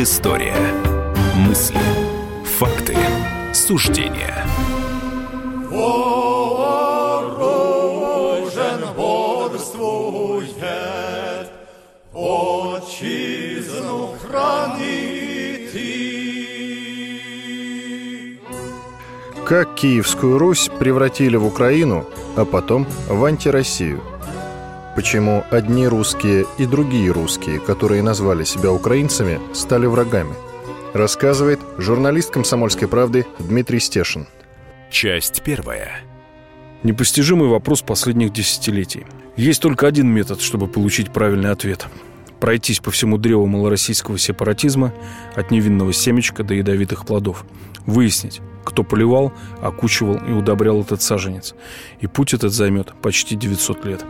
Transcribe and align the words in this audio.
Предыстория. 0.00 0.56
Мысли, 1.36 1.76
факты, 2.58 2.96
суждения. 3.52 4.46
Вооружен 5.70 6.40
бодрствует, 8.96 10.56
отчизну 12.14 14.14
хранит 14.26 15.74
и... 15.74 16.40
Как 19.44 19.74
Киевскую 19.74 20.38
Русь 20.38 20.70
превратили 20.78 21.36
в 21.36 21.44
Украину, 21.44 22.06
а 22.38 22.46
потом 22.46 22.86
в 23.06 23.22
антироссию. 23.22 24.00
Почему 24.96 25.44
одни 25.50 25.86
русские 25.86 26.46
и 26.58 26.66
другие 26.66 27.12
русские, 27.12 27.60
которые 27.60 28.02
назвали 28.02 28.42
себя 28.42 28.72
украинцами, 28.72 29.40
стали 29.54 29.86
врагами? 29.86 30.34
Рассказывает 30.92 31.60
журналист 31.78 32.30
«Комсомольской 32.30 32.88
правды» 32.88 33.24
Дмитрий 33.38 33.78
Стешин. 33.78 34.26
Часть 34.90 35.42
первая. 35.42 36.00
Непостижимый 36.82 37.48
вопрос 37.48 37.82
последних 37.82 38.32
десятилетий. 38.32 39.06
Есть 39.36 39.62
только 39.62 39.86
один 39.86 40.08
метод, 40.08 40.40
чтобы 40.40 40.66
получить 40.66 41.12
правильный 41.12 41.52
ответ. 41.52 41.86
Пройтись 42.40 42.80
по 42.80 42.90
всему 42.90 43.16
древу 43.16 43.46
малороссийского 43.46 44.18
сепаратизма 44.18 44.92
от 45.36 45.52
невинного 45.52 45.92
семечка 45.92 46.42
до 46.42 46.54
ядовитых 46.54 47.06
плодов. 47.06 47.44
Выяснить, 47.86 48.40
кто 48.64 48.82
поливал, 48.82 49.32
окучивал 49.62 50.16
и 50.16 50.32
удобрял 50.32 50.80
этот 50.80 51.00
саженец. 51.00 51.54
И 52.00 52.08
путь 52.08 52.34
этот 52.34 52.52
займет 52.52 52.92
почти 53.00 53.36
900 53.36 53.84
лет. 53.84 54.04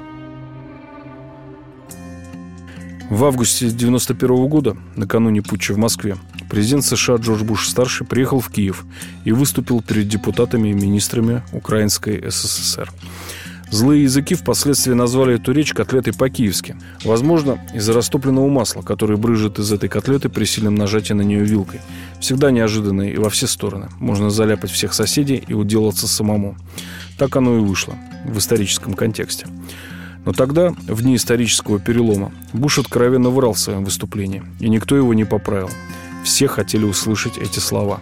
В 3.11 3.25
августе 3.25 3.67
1991 3.67 4.47
года, 4.47 4.77
накануне 4.95 5.43
путча 5.43 5.75
в 5.75 5.79
Москве, 5.79 6.17
президент 6.49 6.85
США 6.85 7.17
Джордж 7.17 7.43
Буш-старший 7.43 8.07
приехал 8.07 8.39
в 8.39 8.51
Киев 8.51 8.85
и 9.25 9.33
выступил 9.33 9.83
перед 9.83 10.07
депутатами 10.07 10.69
и 10.69 10.75
министрами 10.75 11.43
Украинской 11.53 12.31
СССР. 12.31 12.89
Злые 13.69 14.05
языки 14.05 14.37
впоследствии 14.37 14.93
назвали 14.93 15.35
эту 15.35 15.51
речь 15.51 15.75
котлетой 15.75 16.13
по-киевски. 16.13 16.77
Возможно, 17.05 17.59
из-за 17.75 17.95
растопленного 17.95 18.49
масла, 18.49 18.83
которое 18.83 19.17
брыжет 19.17 19.59
из 19.59 19.73
этой 19.73 19.89
котлеты 19.89 20.29
при 20.29 20.45
сильном 20.45 20.77
нажатии 20.77 21.13
на 21.13 21.23
нее 21.23 21.43
вилкой. 21.43 21.81
Всегда 22.21 22.53
неожиданно 22.53 23.03
и 23.03 23.17
во 23.17 23.29
все 23.29 23.49
стороны. 23.49 23.89
Можно 23.99 24.31
заляпать 24.31 24.71
всех 24.71 24.95
соседей 24.95 25.43
и 25.49 25.53
уделаться 25.53 26.07
самому. 26.07 26.57
Так 27.19 27.35
оно 27.35 27.57
и 27.57 27.61
вышло 27.61 27.97
в 28.25 28.39
историческом 28.39 28.95
контексте. 28.95 29.47
Но 30.25 30.33
тогда, 30.33 30.75
в 30.87 31.03
дни 31.03 31.17
исторического 31.17 31.79
перелома, 31.79 32.33
Буш 32.53 32.79
откровенно 32.79 33.31
врал 33.31 33.55
в 33.55 33.59
своем 33.59 33.85
выступлении, 33.85 34.43
и 34.61 34.69
никто 34.69 34.97
его 34.97 35.15
не 35.15 35.25
поправил. 35.25 35.71
Все 36.25 36.47
хотели 36.47 36.85
услышать 36.85 37.39
эти 37.39 37.59
слова. 37.59 38.01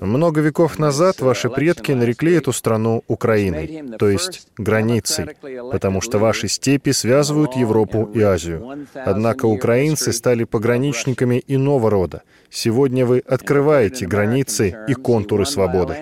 Много 0.00 0.40
веков 0.40 0.80
назад 0.80 1.20
ваши 1.20 1.48
предки 1.48 1.92
нарекли 1.92 2.34
эту 2.34 2.52
страну 2.52 3.04
Украиной, 3.06 3.84
то 3.98 4.08
есть 4.08 4.48
границей, 4.58 5.26
потому 5.70 6.00
что 6.00 6.18
ваши 6.18 6.48
степи 6.48 6.90
связывают 6.90 7.54
Европу 7.54 8.10
и 8.12 8.20
Азию. 8.20 8.86
Однако 8.94 9.46
украинцы 9.46 10.12
стали 10.12 10.42
пограничниками 10.42 11.42
иного 11.46 11.88
рода. 11.88 12.22
Сегодня 12.50 13.06
вы 13.06 13.20
открываете 13.20 14.06
границы 14.06 14.76
и 14.88 14.94
контуры 14.94 15.46
свободы. 15.46 15.96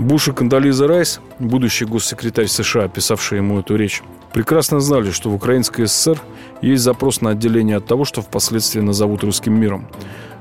Буш 0.00 0.28
и 0.28 0.32
Кондолиза 0.32 0.88
Райс, 0.88 1.20
будущий 1.38 1.84
госсекретарь 1.84 2.46
США, 2.46 2.88
писавший 2.88 3.36
ему 3.36 3.60
эту 3.60 3.76
речь, 3.76 4.02
прекрасно 4.32 4.80
знали, 4.80 5.10
что 5.10 5.28
в 5.28 5.34
Украинской 5.34 5.86
ССР 5.86 6.18
есть 6.62 6.82
запрос 6.82 7.20
на 7.20 7.30
отделение 7.30 7.76
от 7.76 7.84
того, 7.84 8.06
что 8.06 8.22
впоследствии 8.22 8.80
назовут 8.80 9.24
русским 9.24 9.60
миром. 9.60 9.86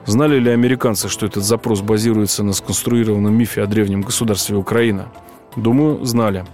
Знали 0.05 0.39
ли 0.39 0.49
американцы, 0.49 1.09
что 1.09 1.25
этот 1.25 1.43
запрос 1.43 1.81
базируется 1.81 2.41
на 2.41 2.53
сконструированном 2.53 3.35
мифе 3.37 3.61
о 3.61 3.65
древнем 3.65 4.01
государстве 4.01 4.55
Украина? 4.55 5.11
Думаю, 5.57 6.05
знали. 6.05 6.45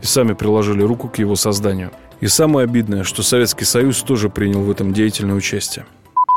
И 0.00 0.06
сами 0.06 0.32
приложили 0.32 0.84
руку 0.84 1.08
к 1.08 1.18
его 1.18 1.34
созданию. 1.34 1.90
И 2.20 2.28
самое 2.28 2.62
обидное, 2.62 3.02
что 3.02 3.24
Советский 3.24 3.64
Союз 3.64 4.00
тоже 4.04 4.30
принял 4.30 4.60
в 4.60 4.70
этом 4.70 4.92
деятельное 4.92 5.34
участие. 5.34 5.84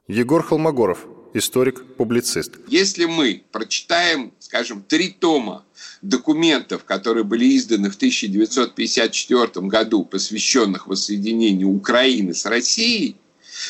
Егор 0.08 0.42
Холмогоров, 0.42 1.06
историк, 1.38 1.84
публицист. 1.98 2.54
Если 2.68 3.06
мы 3.06 3.44
прочитаем, 3.52 4.32
скажем, 4.40 4.82
три 4.82 5.10
тома 5.10 5.64
документов, 6.02 6.84
которые 6.86 7.24
были 7.24 7.58
изданы 7.58 7.90
в 7.90 7.96
1954 7.96 9.68
году, 9.68 10.06
посвященных 10.06 10.88
воссоединению 10.88 11.70
Украины 11.70 12.34
с 12.34 12.46
Россией, 12.46 13.18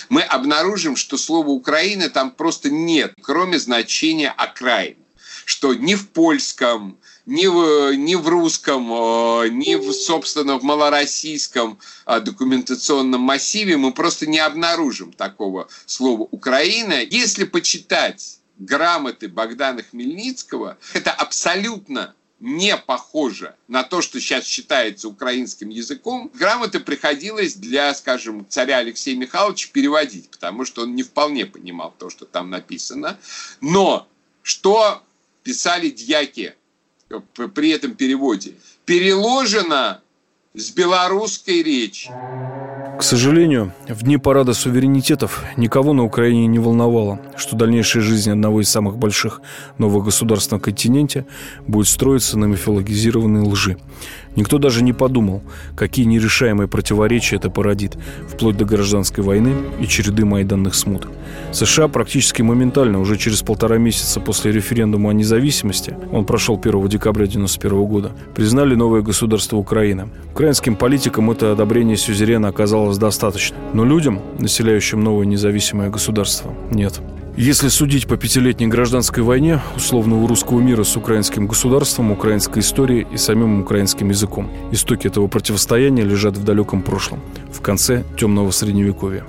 мы 0.10 0.22
обнаружим, 0.22 0.96
что 0.96 1.18
слова 1.18 1.50
«Украина» 1.50 2.10
там 2.10 2.32
просто 2.32 2.70
нет, 2.70 3.14
кроме 3.22 3.60
значения 3.60 4.30
«окраин». 4.30 4.98
Что 5.46 5.76
ни 5.76 5.94
в 5.94 6.10
польском, 6.10 6.98
ни 7.26 7.48
в, 7.48 7.96
ни 7.96 8.16
в 8.16 8.28
русском, 8.28 8.92
э, 8.92 9.50
ни 9.50 9.76
в, 9.76 9.92
собственно, 9.94 10.60
в 10.60 10.64
малороссийском 10.64 11.80
э, 12.06 12.20
документационном 12.20 13.22
массиве 13.22 13.78
мы 13.78 13.92
просто 13.92 14.28
не 14.28 14.40
обнаружим 14.40 15.12
такого 15.12 15.68
слова 15.86 16.28
«Украина». 16.32 17.02
Если 17.02 17.46
почитать 17.46 18.40
грамоты 18.58 19.28
Богдана 19.28 19.84
Хмельницкого, 19.84 20.78
это 20.94 21.12
абсолютно 21.12 22.14
не 22.40 22.78
похоже 22.78 23.56
на 23.68 23.84
то, 23.84 24.02
что 24.02 24.20
сейчас 24.20 24.46
считается 24.46 25.08
украинским 25.08 25.70
языком, 25.70 26.30
грамоты 26.34 26.80
приходилось 26.80 27.56
для, 27.56 27.94
скажем, 27.96 28.46
царя 28.48 28.78
Алексея 28.78 29.16
Михайловича 29.16 29.70
переводить, 29.72 30.30
потому 30.30 30.66
что 30.66 30.84
он 30.84 30.96
не 30.96 31.04
вполне 31.04 31.46
понимал 31.46 31.94
то, 31.98 32.10
что 32.10 32.26
там 32.26 32.50
написано. 32.50 33.18
Но 33.62 34.08
что 34.44 35.02
писали 35.44 35.90
дьяки 35.90 36.54
при 37.54 37.70
этом 37.70 37.96
переводе? 37.96 38.54
Переложено 38.86 40.02
с 40.54 40.72
белорусской 40.72 41.64
речи. 41.64 42.12
К 42.98 43.04
сожалению, 43.04 43.74
в 43.90 44.04
дни 44.04 44.18
парада 44.18 44.54
суверенитетов 44.54 45.44
никого 45.58 45.92
на 45.92 46.06
Украине 46.06 46.48
не 46.48 46.60
волновало, 46.60 47.20
что 47.36 47.58
дальнейшая 47.58 48.02
жизнь 48.02 48.32
одного 48.32 48.62
из 48.62 48.70
самых 48.70 48.98
больших 48.98 49.42
новых 49.78 50.06
государств 50.06 50.54
на 50.54 50.60
континенте 50.62 51.26
будет 51.68 51.90
строиться 51.90 52.38
на 52.38 52.46
мифологизированной 52.46 53.42
лжи. 53.42 53.78
Никто 54.36 54.58
даже 54.58 54.84
не 54.84 54.94
подумал, 54.94 55.42
какие 55.76 56.06
нерешаемые 56.06 56.68
противоречия 56.68 57.38
это 57.38 57.50
породит, 57.50 57.98
вплоть 58.28 58.58
до 58.58 58.66
гражданской 58.66 59.24
войны 59.24 59.54
и 59.80 59.88
череды 59.88 60.26
майданных 60.26 60.76
смут. 60.76 61.08
США 61.52 61.88
практически 61.88 62.42
моментально, 62.42 63.00
уже 63.00 63.18
через 63.18 63.42
полтора 63.42 63.78
месяца 63.78 64.20
после 64.20 64.52
референдума 64.52 65.12
о 65.12 65.14
независимости, 65.14 65.96
он 66.12 66.26
прошел 66.26 66.60
1 66.62 66.88
декабря 66.88 67.26
1991 67.26 67.86
года, 67.86 68.12
признали 68.36 68.76
новое 68.76 69.02
государство 69.02 69.58
Украина. 69.58 70.10
Украинским 70.34 70.76
политикам 70.76 71.32
это 71.32 71.54
одобрение 71.54 71.98
сюзерена 71.98 72.50
оказалось 72.50 72.98
достаточно, 72.98 73.58
но 73.74 73.86
людям, 73.86 74.22
населяющим 74.40 75.04
новое 75.04 75.26
независимое 75.26 75.90
государство, 75.90 76.54
нет. 76.72 77.02
Если 77.38 77.68
судить 77.68 78.08
по 78.08 78.16
пятилетней 78.16 78.68
гражданской 78.68 79.22
войне 79.22 79.60
условного 79.76 80.26
русского 80.26 80.62
мира 80.62 80.86
с 80.86 80.96
украинским 80.96 81.48
государством, 81.48 82.12
украинской 82.14 82.60
историей 82.60 83.06
и 83.12 83.18
самим 83.18 83.60
украинским 83.60 84.08
языком, 84.08 84.50
истоки 84.72 85.08
этого 85.08 85.28
противостояния 85.28 86.04
лежат 86.04 86.38
в 86.38 86.46
далеком 86.46 86.82
прошлом, 86.82 87.20
в 87.52 87.60
конце 87.60 88.06
темного 88.18 88.52
средневековья. 88.52 89.26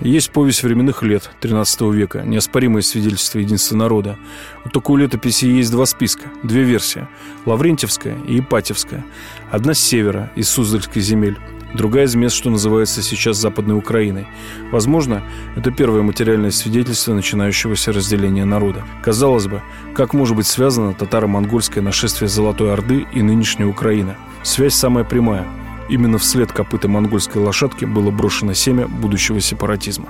Есть 0.00 0.32
повесть 0.32 0.64
временных 0.64 1.04
лет 1.04 1.30
XIII 1.40 1.94
века, 1.94 2.22
неоспоримое 2.22 2.82
свидетельство 2.82 3.38
единства 3.38 3.76
народа. 3.76 4.18
У 4.64 4.68
такой 4.68 5.02
летописи 5.02 5.44
есть 5.44 5.70
два 5.70 5.86
списка, 5.86 6.24
две 6.42 6.64
версии– 6.64 7.06
Лаврентьевская 7.46 8.16
и 8.26 8.40
Ипатьевская. 8.40 9.04
Одна 9.52 9.74
с 9.74 9.78
севера, 9.78 10.32
из 10.34 10.48
Суздальских 10.48 11.00
земель, 11.02 11.38
другая 11.74 12.06
из 12.06 12.14
мест, 12.14 12.34
что 12.36 12.50
называется 12.50 13.02
сейчас 13.02 13.36
Западной 13.36 13.76
Украиной. 13.76 14.26
Возможно, 14.70 15.22
это 15.56 15.70
первое 15.70 16.02
материальное 16.02 16.50
свидетельство 16.50 17.12
начинающегося 17.14 17.92
разделения 17.92 18.44
народа. 18.44 18.84
Казалось 19.02 19.46
бы, 19.46 19.62
как 19.94 20.14
может 20.14 20.36
быть 20.36 20.46
связано 20.46 20.94
татаро-монгольское 20.94 21.82
нашествие 21.82 22.28
Золотой 22.28 22.72
Орды 22.72 23.06
и 23.12 23.22
нынешняя 23.22 23.68
Украина? 23.68 24.16
Связь 24.42 24.74
самая 24.74 25.04
прямая. 25.04 25.46
Именно 25.90 26.18
вслед 26.18 26.50
копыта 26.50 26.88
монгольской 26.88 27.38
лошадки 27.38 27.84
было 27.84 28.10
брошено 28.10 28.54
семя 28.54 28.88
будущего 28.88 29.40
сепаратизма. 29.40 30.08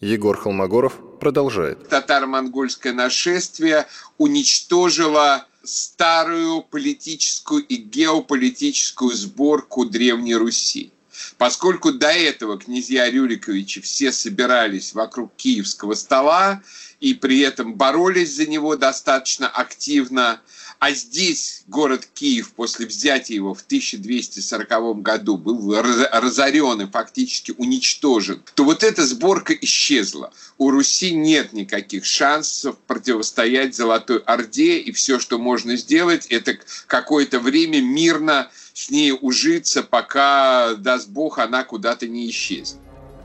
Егор 0.00 0.36
Холмогоров 0.36 0.94
продолжает. 1.18 1.88
Татаро-монгольское 1.88 2.92
нашествие 2.92 3.86
уничтожило 4.16 5.44
старую 5.64 6.62
политическую 6.62 7.64
и 7.64 7.76
геополитическую 7.76 9.14
сборку 9.14 9.84
Древней 9.84 10.36
Руси. 10.36 10.92
Поскольку 11.36 11.92
до 11.92 12.08
этого 12.08 12.58
князья 12.58 13.10
Рюриковичи 13.10 13.80
все 13.80 14.12
собирались 14.12 14.94
вокруг 14.94 15.32
киевского 15.36 15.94
стола 15.94 16.62
и 17.00 17.14
при 17.14 17.40
этом 17.40 17.74
боролись 17.74 18.34
за 18.34 18.46
него 18.46 18.76
достаточно 18.76 19.48
активно, 19.48 20.40
а 20.80 20.92
здесь 20.92 21.62
город 21.66 22.08
Киев 22.14 22.52
после 22.52 22.86
взятия 22.86 23.34
его 23.34 23.52
в 23.52 23.62
1240 23.62 25.02
году 25.02 25.36
был 25.36 25.74
разорен 25.74 26.80
и 26.82 26.90
фактически 26.90 27.52
уничтожен, 27.56 28.42
то 28.54 28.64
вот 28.64 28.84
эта 28.84 29.04
сборка 29.04 29.54
исчезла. 29.54 30.32
У 30.56 30.70
Руси 30.70 31.12
нет 31.12 31.52
никаких 31.52 32.04
шансов 32.04 32.76
противостоять 32.86 33.74
Золотой 33.74 34.18
Орде, 34.18 34.78
и 34.78 34.92
все, 34.92 35.18
что 35.18 35.38
можно 35.38 35.76
сделать, 35.76 36.26
это 36.26 36.58
какое-то 36.86 37.40
время 37.40 37.80
мирно 37.80 38.50
с 38.78 38.90
ней 38.90 39.12
ужиться, 39.20 39.82
пока, 39.82 40.74
даст 40.74 41.08
Бог, 41.08 41.40
она 41.40 41.64
куда-то 41.64 42.06
не 42.06 42.30
исчезнет. 42.30 42.78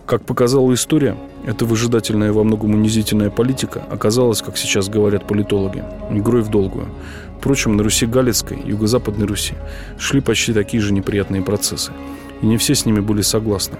Как 0.08 0.26
показала 0.26 0.74
история, 0.74 1.16
эта 1.46 1.64
выжидательная 1.66 2.30
и 2.30 2.32
во 2.32 2.44
многом 2.44 2.74
унизительная 2.74 3.30
политика 3.30 3.84
оказалась, 3.92 4.42
как 4.42 4.58
сейчас 4.58 4.90
говорят 4.90 5.28
политологи, 5.28 5.84
игрой 6.10 6.42
в 6.42 6.50
долгую. 6.50 6.88
Впрочем, 7.38 7.78
на 7.78 7.84
Руси 7.84 8.08
Галицкой, 8.08 8.64
Юго-Западной 8.66 9.28
Руси, 9.28 9.54
шли 10.00 10.22
почти 10.22 10.54
такие 10.54 10.82
же 10.82 10.92
неприятные 10.92 11.44
процессы. 11.44 11.92
И 12.42 12.48
не 12.48 12.58
все 12.58 12.74
с 12.74 12.88
ними 12.88 13.00
были 13.00 13.22
согласны. 13.22 13.78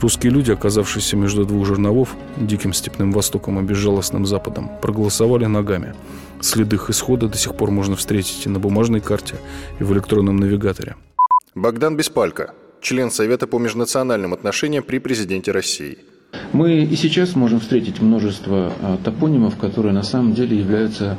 Русские 0.00 0.32
люди, 0.32 0.50
оказавшиеся 0.50 1.16
между 1.16 1.44
двух 1.44 1.66
жерновов, 1.66 2.16
диким 2.36 2.72
степным 2.72 3.12
востоком 3.12 3.60
и 3.60 3.62
безжалостным 3.62 4.26
западом, 4.26 4.70
проголосовали 4.80 5.46
ногами. 5.46 5.94
Следы 6.40 6.76
их 6.76 6.90
исхода 6.90 7.28
до 7.28 7.38
сих 7.38 7.54
пор 7.54 7.70
можно 7.70 7.94
встретить 7.94 8.46
и 8.46 8.48
на 8.48 8.58
бумажной 8.58 9.00
карте, 9.00 9.36
и 9.78 9.84
в 9.84 9.92
электронном 9.92 10.36
навигаторе. 10.36 10.96
Богдан 11.54 11.96
Беспалько, 11.96 12.52
член 12.80 13.12
Совета 13.12 13.46
по 13.46 13.58
межнациональным 13.58 14.34
отношениям 14.34 14.82
при 14.82 14.98
президенте 14.98 15.52
России. 15.52 15.98
Мы 16.52 16.82
и 16.82 16.96
сейчас 16.96 17.36
можем 17.36 17.60
встретить 17.60 18.00
множество 18.00 18.72
а, 18.80 18.98
топонимов, 19.04 19.56
которые 19.56 19.92
на 19.92 20.02
самом 20.02 20.32
деле 20.34 20.58
являются 20.58 21.16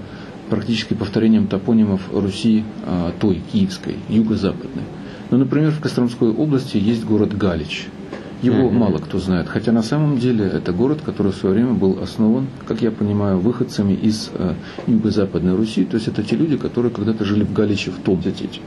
практически 0.49 0.93
повторением 0.93 1.47
топонимов 1.47 2.01
Руси 2.11 2.65
а, 2.85 3.13
той, 3.19 3.41
киевской, 3.51 3.95
юго-западной. 4.09 4.83
Ну, 5.29 5.37
например, 5.37 5.71
в 5.71 5.79
Костромской 5.79 6.31
области 6.31 6.77
есть 6.77 7.05
город 7.05 7.37
Галич– 7.37 7.87
его 8.43 8.69
mm-hmm. 8.69 8.71
мало 8.71 8.97
кто 8.97 9.19
знает. 9.19 9.47
Хотя 9.47 9.71
на 9.71 9.83
самом 9.83 10.17
деле 10.17 10.45
это 10.45 10.71
город, 10.71 10.99
который 11.03 11.31
в 11.31 11.35
свое 11.35 11.55
время 11.55 11.73
был 11.73 11.99
основан, 12.01 12.47
как 12.67 12.81
я 12.81 12.91
понимаю, 12.91 13.39
выходцами 13.39 13.93
из 13.93 14.29
э, 14.33 14.53
Юго-Западной 14.87 15.55
Руси. 15.55 15.85
То 15.85 15.95
есть 15.95 16.07
это 16.07 16.23
те 16.23 16.35
люди, 16.35 16.57
которые 16.57 16.91
когда-то 16.91 17.25
жили 17.25 17.43
в 17.43 17.53
Галиче 17.53 17.91
в 17.91 17.99
том. 17.99 18.21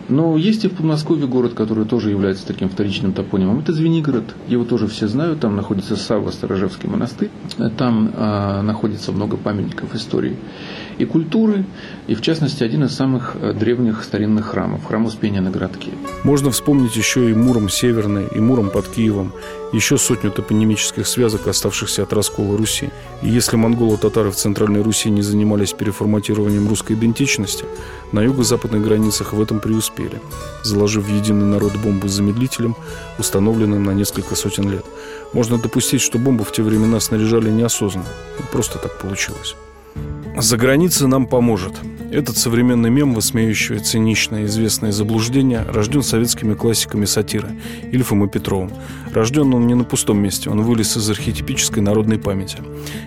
Но 0.08 0.36
есть 0.36 0.64
и 0.64 0.68
в 0.68 0.72
Подмосковье 0.72 1.26
город, 1.26 1.54
который 1.54 1.84
тоже 1.84 2.10
является 2.10 2.46
таким 2.46 2.68
вторичным 2.68 3.12
топонимом. 3.12 3.60
Это 3.60 3.72
Звенигород. 3.72 4.24
Его 4.48 4.64
тоже 4.64 4.86
все 4.88 5.08
знают. 5.08 5.40
Там 5.40 5.56
находится 5.56 5.96
Савва, 5.96 6.30
Сторожевский 6.30 6.88
монастырь. 6.88 7.30
Там 7.78 8.10
э, 8.14 8.62
находится 8.62 9.12
много 9.12 9.36
памятников 9.36 9.94
истории 9.94 10.36
и 10.98 11.04
культуры, 11.04 11.64
и 12.06 12.14
в 12.14 12.20
частности 12.20 12.64
один 12.64 12.84
из 12.84 12.94
самых 12.94 13.36
э, 13.40 13.52
древних 13.52 14.04
старинных 14.04 14.46
храмов, 14.46 14.84
храм 14.84 15.04
Успения 15.04 15.40
на 15.40 15.50
городке. 15.50 15.92
Можно 16.24 16.50
вспомнить 16.50 16.96
еще 16.96 17.30
и 17.30 17.34
Муром 17.34 17.68
Северный, 17.68 18.26
и 18.34 18.40
Муром 18.40 18.70
под 18.70 18.88
Киевом, 18.88 19.32
еще 19.72 19.98
сотню 19.98 20.30
топонимических 20.30 21.06
связок, 21.06 21.46
оставшихся 21.48 22.02
от 22.02 22.12
раскола 22.12 22.56
Руси. 22.56 22.90
И 23.22 23.28
если 23.28 23.56
монголо-татары 23.56 24.30
в 24.30 24.36
Центральной 24.36 24.82
Руси 24.82 25.10
не 25.10 25.22
занимались 25.22 25.72
переформатированием 25.72 26.68
русской 26.68 26.92
идентичности, 26.94 27.64
на 28.12 28.20
юго-западных 28.20 28.82
границах 28.82 29.32
в 29.32 29.42
этом 29.42 29.60
преуспели, 29.60 30.20
заложив 30.62 31.04
в 31.04 31.14
единый 31.14 31.46
народ 31.46 31.72
бомбу 31.82 32.08
с 32.08 32.12
замедлителем, 32.12 32.76
установленным 33.18 33.84
на 33.84 33.90
несколько 33.90 34.34
сотен 34.34 34.70
лет. 34.70 34.84
Можно 35.32 35.58
допустить, 35.58 36.00
что 36.00 36.18
бомбу 36.18 36.44
в 36.44 36.52
те 36.52 36.62
времена 36.62 37.00
снаряжали 37.00 37.50
неосознанно. 37.50 38.06
Просто 38.52 38.78
так 38.78 38.98
получилось. 38.98 39.56
За 40.38 40.58
границей 40.58 41.08
нам 41.08 41.26
поможет. 41.26 41.72
Этот 42.12 42.36
современный 42.36 42.90
мем, 42.90 43.14
высмеивающий 43.14 43.78
циничное 43.78 44.44
известное 44.44 44.92
заблуждение, 44.92 45.62
рожден 45.62 46.02
советскими 46.02 46.52
классиками 46.52 47.06
сатиры 47.06 47.52
Ильфом 47.90 48.22
и 48.22 48.28
Петровым. 48.28 48.70
Рожден 49.14 49.54
он 49.54 49.66
не 49.66 49.72
на 49.72 49.84
пустом 49.84 50.18
месте, 50.18 50.50
он 50.50 50.60
вылез 50.60 50.94
из 50.94 51.08
архетипической 51.08 51.82
народной 51.82 52.18
памяти. 52.18 52.58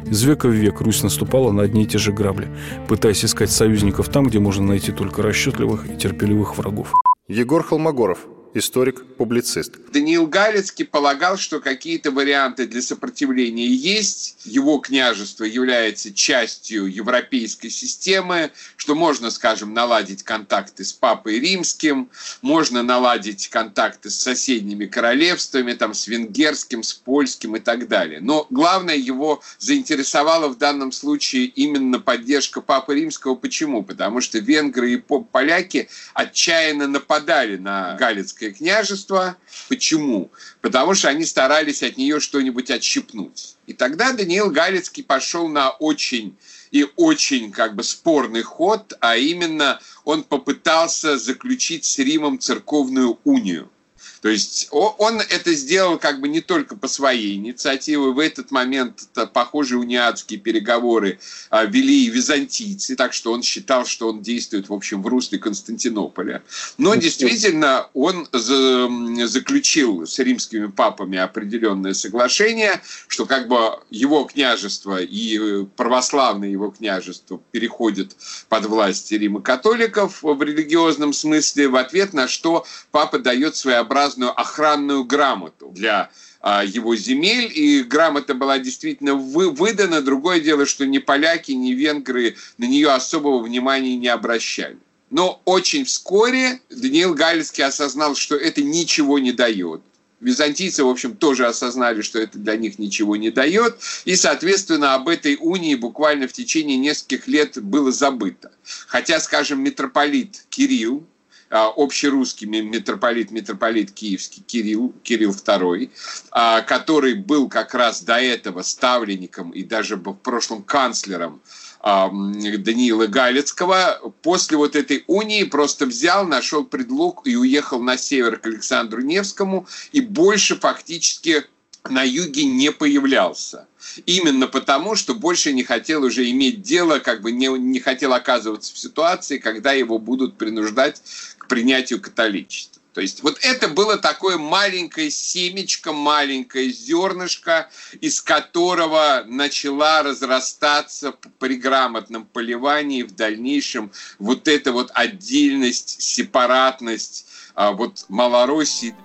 Из 0.09 0.23
века 0.23 0.47
в 0.47 0.53
век 0.53 0.81
Русь 0.81 1.03
наступала 1.03 1.51
на 1.51 1.61
одни 1.61 1.83
и 1.83 1.85
те 1.85 1.99
же 1.99 2.11
грабли, 2.11 2.47
пытаясь 2.87 3.23
искать 3.23 3.51
союзников 3.51 4.09
там, 4.09 4.25
где 4.25 4.39
можно 4.39 4.65
найти 4.65 4.91
только 4.91 5.21
расчетливых 5.21 5.87
и 5.87 5.95
терпеливых 5.95 6.57
врагов. 6.57 6.95
Егор 7.27 7.63
Холмогоров, 7.63 8.25
историк, 8.53 9.05
публицист. 9.15 9.73
Даниил 9.91 10.27
Галицкий 10.27 10.85
полагал, 10.85 11.37
что 11.37 11.59
какие-то 11.59 12.11
варианты 12.11 12.65
для 12.67 12.81
сопротивления 12.81 13.67
есть. 13.67 14.37
Его 14.45 14.77
княжество 14.79 15.43
является 15.43 16.13
частью 16.13 16.85
европейской 16.85 17.69
системы, 17.69 18.51
что 18.77 18.95
можно, 18.95 19.29
скажем, 19.31 19.73
наладить 19.73 20.23
контакты 20.23 20.83
с 20.83 20.93
Папой 20.93 21.39
Римским, 21.39 22.09
можно 22.41 22.83
наладить 22.83 23.49
контакты 23.49 24.09
с 24.09 24.15
соседними 24.15 24.85
королевствами, 24.85 25.73
там, 25.73 25.93
с 25.93 26.07
венгерским, 26.07 26.83
с 26.83 26.93
польским 26.93 27.55
и 27.55 27.59
так 27.59 27.87
далее. 27.87 28.19
Но 28.21 28.47
главное 28.49 28.95
его 28.95 29.41
заинтересовало 29.59 30.47
в 30.47 30.57
данном 30.57 30.91
случае 30.91 31.45
именно 31.45 31.99
поддержка 31.99 32.61
Папы 32.61 32.95
Римского. 32.95 33.35
Почему? 33.35 33.83
Потому 33.83 34.21
что 34.21 34.39
венгры 34.39 34.93
и 34.93 34.97
поляки 34.97 35.89
отчаянно 36.13 36.87
нападали 36.87 37.57
на 37.57 37.95
Галицкое 37.95 38.38
княжество. 38.47 39.37
Почему? 39.67 40.31
Потому 40.61 40.93
что 40.93 41.09
они 41.09 41.25
старались 41.25 41.83
от 41.83 41.97
нее 41.97 42.19
что-нибудь 42.19 42.71
отщипнуть. 42.71 43.55
И 43.67 43.73
тогда 43.73 44.13
Даниил 44.13 44.49
Галицкий 44.49 45.03
пошел 45.03 45.47
на 45.47 45.69
очень 45.69 46.37
и 46.71 46.87
очень 46.95 47.51
как 47.51 47.75
бы 47.75 47.83
спорный 47.83 48.41
ход, 48.41 48.93
а 49.01 49.17
именно 49.17 49.79
он 50.05 50.23
попытался 50.23 51.17
заключить 51.17 51.85
с 51.85 51.99
Римом 51.99 52.39
церковную 52.39 53.19
унию– 53.23 53.69
то 54.21 54.29
есть 54.29 54.67
он 54.71 55.21
это 55.21 55.53
сделал 55.53 55.97
как 55.97 56.19
бы 56.19 56.27
не 56.27 56.41
только 56.41 56.75
по 56.75 56.87
своей 56.87 57.35
инициативе. 57.35 57.99
В 57.99 58.19
этот 58.19 58.51
момент 58.51 59.07
похожие 59.33 59.79
униатские 59.79 60.39
переговоры 60.39 61.19
а, 61.49 61.65
вели 61.65 62.05
и 62.05 62.09
византийцы, 62.09 62.95
так 62.95 63.13
что 63.13 63.31
он 63.31 63.43
считал, 63.43 63.85
что 63.85 64.09
он 64.09 64.21
действует, 64.21 64.69
в 64.69 64.73
общем, 64.73 65.01
в 65.01 65.07
русле 65.07 65.39
Константинополя. 65.39 66.43
Но 66.77 66.95
действительно 66.95 67.87
он 67.93 68.27
заключил 68.31 70.05
с 70.05 70.19
римскими 70.19 70.67
папами 70.67 71.17
определенное 71.17 71.93
соглашение, 71.93 72.81
что 73.07 73.25
как 73.25 73.47
бы 73.47 73.79
его 73.89 74.25
княжество 74.25 75.01
и 75.01 75.65
православное 75.77 76.49
его 76.49 76.71
княжество 76.71 77.41
переходят 77.51 78.15
под 78.49 78.65
власть 78.65 79.11
Рима 79.11 79.41
католиков 79.41 80.19
в 80.21 80.41
религиозном 80.41 81.13
смысле, 81.13 81.69
в 81.69 81.75
ответ 81.75 82.13
на 82.13 82.27
что 82.27 82.65
папа 82.91 83.19
дает 83.19 83.55
своеобразный 83.55 84.08
своеобразную 84.09 84.39
охранную 84.39 85.03
грамоту 85.03 85.71
для 85.71 86.09
а, 86.41 86.63
его 86.63 86.95
земель, 86.95 87.51
и 87.53 87.83
грамота 87.83 88.33
была 88.33 88.59
действительно 88.59 89.15
вы, 89.15 89.49
выдана. 89.49 90.01
Другое 90.01 90.39
дело, 90.39 90.65
что 90.65 90.85
ни 90.85 90.99
поляки, 90.99 91.51
ни 91.51 91.71
венгры 91.71 92.35
на 92.57 92.65
нее 92.65 92.89
особого 92.89 93.41
внимания 93.41 93.95
не 93.97 94.07
обращали. 94.07 94.77
Но 95.09 95.41
очень 95.45 95.85
вскоре 95.85 96.61
Даниил 96.69 97.13
Галицкий 97.15 97.63
осознал, 97.63 98.15
что 98.15 98.35
это 98.35 98.61
ничего 98.61 99.19
не 99.19 99.31
дает. 99.31 99.81
Византийцы, 100.21 100.83
в 100.83 100.89
общем, 100.89 101.15
тоже 101.15 101.47
осознали, 101.47 102.01
что 102.01 102.19
это 102.19 102.37
для 102.37 102.57
них 102.57 102.77
ничего 102.77 103.15
не 103.15 103.31
дает, 103.31 103.77
и, 104.03 104.17
соответственно, 104.17 104.93
об 104.93 105.07
этой 105.07 105.37
унии 105.39 105.75
буквально 105.75 106.27
в 106.27 106.33
течение 106.33 106.75
нескольких 106.75 107.27
лет 107.27 107.57
было 107.63 107.91
забыто. 107.91 108.51
Хотя, 108.87 109.21
скажем, 109.21 109.63
митрополит 109.63 110.45
Кирилл, 110.49 111.07
а, 111.49 111.73
общерусский 111.75 112.47
митрополит, 112.47 113.31
митрополит 113.31 113.91
киевский 113.91 114.43
Кирилл, 114.43 114.93
Кирилл 115.03 115.31
II, 115.31 115.89
а, 116.31 116.61
который 116.61 117.15
был 117.15 117.49
как 117.49 117.73
раз 117.73 118.03
до 118.03 118.17
этого 118.19 118.61
ставленником 118.61 119.51
и 119.51 119.63
даже 119.63 119.95
в 119.95 120.13
прошлом 120.13 120.61
канцлером 120.63 121.41
а, 121.79 122.09
Даниила 122.09 123.07
Галицкого, 123.07 124.13
после 124.21 124.57
вот 124.57 124.75
этой 124.75 125.03
унии 125.07 125.43
просто 125.43 125.85
взял, 125.85 126.25
нашел 126.27 126.63
предлог 126.63 127.21
и 127.25 127.35
уехал 127.35 127.81
на 127.81 127.97
север 127.97 128.37
к 128.37 128.45
Александру 128.45 129.01
Невскому 129.01 129.67
и 129.91 130.01
больше 130.01 130.55
фактически 130.55 131.45
на 131.87 132.03
юге 132.03 132.45
не 132.45 132.71
появлялся. 132.71 133.67
Именно 134.05 134.47
потому, 134.47 134.95
что 134.95 135.15
больше 135.15 135.53
не 135.53 135.63
хотел 135.63 136.03
уже 136.03 136.29
иметь 136.29 136.61
дело, 136.61 136.99
как 136.99 137.21
бы 137.21 137.31
не, 137.31 137.47
не 137.47 137.79
хотел 137.79 138.13
оказываться 138.13 138.73
в 138.73 138.77
ситуации, 138.77 139.37
когда 139.37 139.71
его 139.71 139.97
будут 139.97 140.37
принуждать 140.37 141.01
принятию 141.49 141.99
католичества. 141.99 142.79
То 142.93 143.01
есть 143.01 143.21
вот 143.23 143.37
это 143.43 143.67
было 143.67 143.97
такое 143.97 144.37
маленькое 144.37 145.11
семечко, 145.11 145.93
маленькое 145.93 146.71
зернышко, 146.71 147.69
из 148.01 148.19
которого 148.21 149.23
начала 149.27 150.03
разрастаться 150.03 151.13
при 151.37 151.55
грамотном 151.55 152.25
поливании 152.25 153.03
в 153.03 153.15
дальнейшем 153.15 153.91
вот 154.17 154.47
эта 154.47 154.71
вот 154.71 154.91
отдельность, 154.93 156.01
сепаратность 156.01 157.27
а, 157.55 157.71
вот 157.71 158.05
Малороссии. 158.09 158.95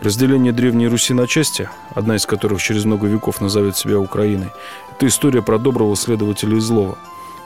Разделение 0.00 0.52
Древней 0.52 0.88
Руси 0.88 1.14
на 1.14 1.26
части, 1.26 1.68
одна 1.94 2.16
из 2.16 2.26
которых 2.26 2.62
через 2.62 2.84
много 2.84 3.06
веков 3.06 3.40
назовет 3.40 3.76
себя 3.76 3.98
Украиной, 3.98 4.50
это 4.92 5.06
история 5.06 5.42
про 5.42 5.58
доброго 5.58 5.96
следователя 5.96 6.56
и 6.56 6.60
злого. 6.60 6.98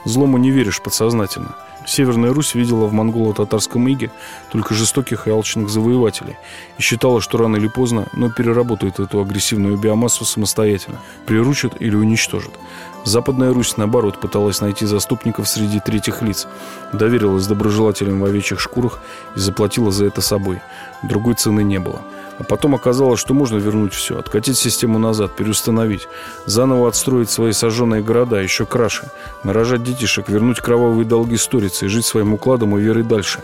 Злому 0.05 0.37
не 0.37 0.51
веришь 0.51 0.81
подсознательно– 0.81 1.55
Северная 1.85 2.33
Русь 2.33 2.55
видела 2.55 2.85
в 2.85 2.93
монголо-татарском 2.93 3.89
иге 3.89 4.11
только 4.51 4.73
жестоких 4.73 5.27
и 5.27 5.31
алчных 5.31 5.69
завоевателей 5.69 6.37
и 6.77 6.81
считала, 6.81 7.19
что 7.21 7.37
рано 7.37 7.57
или 7.57 7.67
поздно, 7.67 8.07
но 8.13 8.29
переработает 8.29 8.99
эту 8.99 9.19
агрессивную 9.19 9.77
биомассу 9.77 10.25
самостоятельно, 10.25 10.99
приручит 11.25 11.73
или 11.79 11.95
уничтожит. 11.95 12.51
Западная 13.03 13.53
Русь, 13.53 13.75
наоборот, 13.75 14.19
пыталась 14.21 14.61
найти 14.61 14.85
заступников 14.85 15.47
среди 15.49 15.81
третьих 15.81 16.21
лиц, 16.21 16.47
доверилась 16.93 17.47
доброжелателям 17.47 18.21
в 18.21 18.25
овечьих 18.25 18.61
шкурах 18.61 19.01
и 19.35 19.39
заплатила 19.39 19.91
за 19.91 20.05
это 20.05 20.21
собой. 20.21 20.61
Другой 21.01 21.33
цены 21.33 21.63
не 21.63 21.79
было. 21.79 22.01
А 22.39 22.43
потом 22.43 22.73
оказалось, 22.75 23.19
что 23.19 23.33
можно 23.33 23.57
вернуть 23.57 23.93
все, 23.93 24.17
откатить 24.17 24.57
систему 24.57 24.97
назад, 24.97 25.35
переустановить, 25.35 26.07
заново 26.45 26.87
отстроить 26.87 27.29
свои 27.29 27.51
сожженные 27.51 28.01
города, 28.01 28.41
еще 28.41 28.65
краше, 28.65 29.09
нарожать 29.43 29.83
детишек, 29.83 30.29
вернуть 30.29 30.59
кровавые 30.59 31.05
долги 31.05 31.37
сторицы 31.37 31.85
и 31.85 31.89
жить 31.89 32.05
своим 32.05 32.33
укладом 32.33 32.77
и 32.77 32.81
верой 32.81 33.03
дальше. 33.03 33.39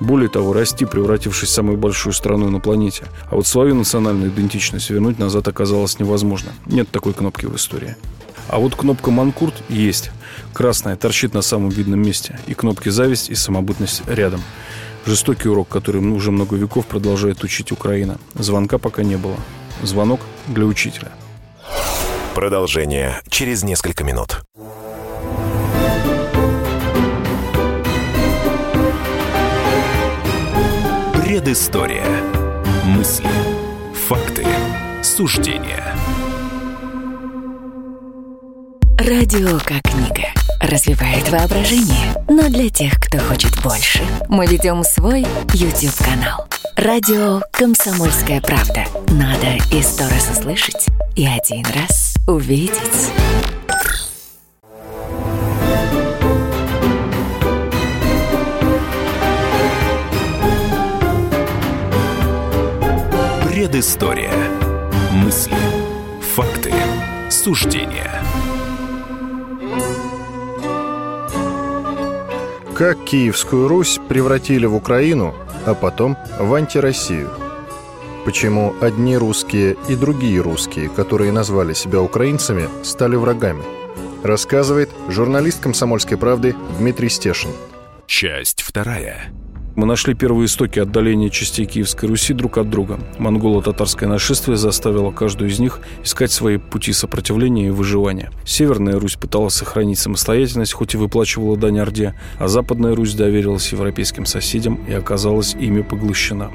Более 0.00 0.28
того, 0.28 0.52
расти, 0.52 0.84
превратившись 0.84 1.48
в 1.48 1.52
самую 1.52 1.78
большую 1.78 2.12
страну 2.12 2.50
на 2.50 2.60
планете. 2.60 3.04
А 3.30 3.36
вот 3.36 3.46
свою 3.46 3.74
национальную 3.74 4.30
идентичность 4.30 4.90
вернуть 4.90 5.18
назад 5.18 5.48
оказалось 5.48 5.98
невозможно. 5.98 6.52
Нет 6.66 6.90
такой 6.90 7.14
кнопки 7.14 7.46
в 7.46 7.56
истории. 7.56 7.96
А 8.48 8.58
вот 8.58 8.74
кнопка 8.74 9.10
«Манкурт» 9.10 9.54
есть. 9.68 10.10
Красная, 10.52 10.96
торчит 10.96 11.32
на 11.32 11.42
самом 11.42 11.70
видном 11.70 12.02
месте. 12.02 12.38
И 12.46 12.54
кнопки 12.54 12.90
«Зависть» 12.90 13.30
и 13.30 13.34
«Самобытность» 13.34 14.02
рядом. 14.06 14.42
Жестокий 15.06 15.48
урок, 15.48 15.68
который 15.68 16.00
уже 16.00 16.30
много 16.30 16.56
веков 16.56 16.86
продолжает 16.86 17.44
учить 17.44 17.72
Украина. 17.72 18.18
Звонка 18.34 18.78
пока 18.78 19.02
не 19.02 19.16
было. 19.16 19.36
Звонок 19.82 20.20
для 20.46 20.64
учителя. 20.64 21.12
Продолжение 22.34 23.20
через 23.28 23.62
несколько 23.62 24.02
минут. 24.02 24.42
Предыстория. 31.22 32.06
Мысли. 32.86 33.28
Факты. 34.08 34.46
Суждения. 35.02 35.94
Радио 38.98 39.58
как 39.58 39.82
книга. 39.82 40.43
Развивает 40.66 41.28
воображение. 41.28 42.14
Но 42.26 42.48
для 42.48 42.70
тех, 42.70 42.94
кто 42.98 43.18
хочет 43.18 43.62
больше, 43.62 44.02
мы 44.28 44.46
ведем 44.46 44.82
свой 44.82 45.26
YouTube-канал. 45.52 46.46
Радио 46.76 47.42
«Комсомольская 47.52 48.40
правда». 48.40 48.84
Надо 49.08 49.58
и 49.70 49.82
сто 49.82 50.04
раз 50.08 50.30
услышать, 50.30 50.86
и 51.16 51.26
один 51.26 51.64
раз 51.66 52.14
увидеть. 52.26 52.78
Предыстория. 63.50 64.32
Мысли. 65.12 65.56
Факты. 66.34 66.72
Суждения. 67.28 68.10
Как 72.74 73.04
Киевскую 73.04 73.68
Русь 73.68 74.00
превратили 74.08 74.66
в 74.66 74.74
Украину, 74.74 75.32
а 75.64 75.74
потом 75.74 76.16
в 76.40 76.52
антироссию? 76.54 77.30
Почему 78.24 78.74
одни 78.80 79.16
русские 79.16 79.76
и 79.88 79.94
другие 79.94 80.40
русские, 80.40 80.88
которые 80.88 81.30
назвали 81.30 81.72
себя 81.72 82.00
украинцами, 82.00 82.68
стали 82.82 83.14
врагами? 83.14 83.62
Рассказывает 84.24 84.90
журналист 85.08 85.60
«Комсомольской 85.60 86.18
правды» 86.18 86.56
Дмитрий 86.80 87.10
Стешин. 87.10 87.50
Часть 88.08 88.62
вторая. 88.62 89.32
Мы 89.76 89.86
нашли 89.86 90.14
первые 90.14 90.46
истоки 90.46 90.78
отдаления 90.78 91.30
частей 91.30 91.66
Киевской 91.66 92.06
Руси 92.06 92.32
друг 92.32 92.58
от 92.58 92.70
друга. 92.70 93.00
Монголо-татарское 93.18 94.08
нашествие 94.08 94.56
заставило 94.56 95.10
каждую 95.10 95.50
из 95.50 95.58
них 95.58 95.80
искать 96.04 96.30
свои 96.30 96.58
пути 96.58 96.92
сопротивления 96.92 97.66
и 97.66 97.70
выживания. 97.70 98.30
Северная 98.44 99.00
Русь 99.00 99.16
пыталась 99.16 99.54
сохранить 99.54 99.98
самостоятельность, 99.98 100.74
хоть 100.74 100.94
и 100.94 100.96
выплачивала 100.96 101.56
дань 101.56 101.80
Орде, 101.80 102.14
а 102.38 102.46
Западная 102.46 102.94
Русь 102.94 103.14
доверилась 103.14 103.72
европейским 103.72 104.26
соседям 104.26 104.76
и 104.86 104.92
оказалась 104.92 105.54
ими 105.54 105.82
поглощена. 105.82 106.52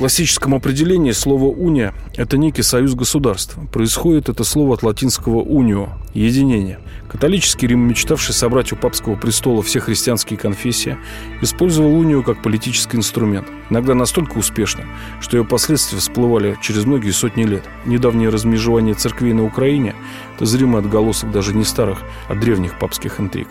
В 0.00 0.02
классическом 0.02 0.54
определении 0.54 1.12
слово 1.12 1.54
«уния»– 1.54 1.92
это 2.16 2.38
некий 2.38 2.62
союз 2.62 2.94
государств. 2.94 3.58
Происходит 3.70 4.30
это 4.30 4.44
слово 4.44 4.72
от 4.72 4.82
латинского 4.82 5.42
«унио»– 5.42 5.90
«единение». 6.14 6.80
Католический 7.06 7.68
Рим, 7.68 7.86
мечтавший 7.86 8.32
собрать 8.32 8.72
у 8.72 8.76
папского 8.76 9.16
престола 9.16 9.62
все 9.62 9.78
христианские 9.78 10.38
конфессии, 10.38 10.96
использовал 11.42 11.94
унию 11.94 12.22
как 12.22 12.42
политический 12.42 12.96
инструмент. 12.96 13.46
Иногда 13.68 13.94
настолько 13.94 14.38
успешно, 14.38 14.86
что 15.20 15.36
ее 15.36 15.44
последствия 15.44 15.98
всплывали 15.98 16.56
через 16.62 16.86
многие 16.86 17.10
сотни 17.10 17.44
лет. 17.44 17.64
Недавнее 17.84 18.30
размежевание 18.30 18.94
церквей 18.94 19.34
на 19.34 19.44
Украине– 19.44 19.94
это 20.36 20.46
зримый 20.46 20.80
отголосок 20.80 21.30
даже 21.30 21.52
не 21.52 21.64
старых, 21.64 21.98
а 22.26 22.34
древних 22.34 22.78
папских 22.78 23.20
интриг. 23.20 23.48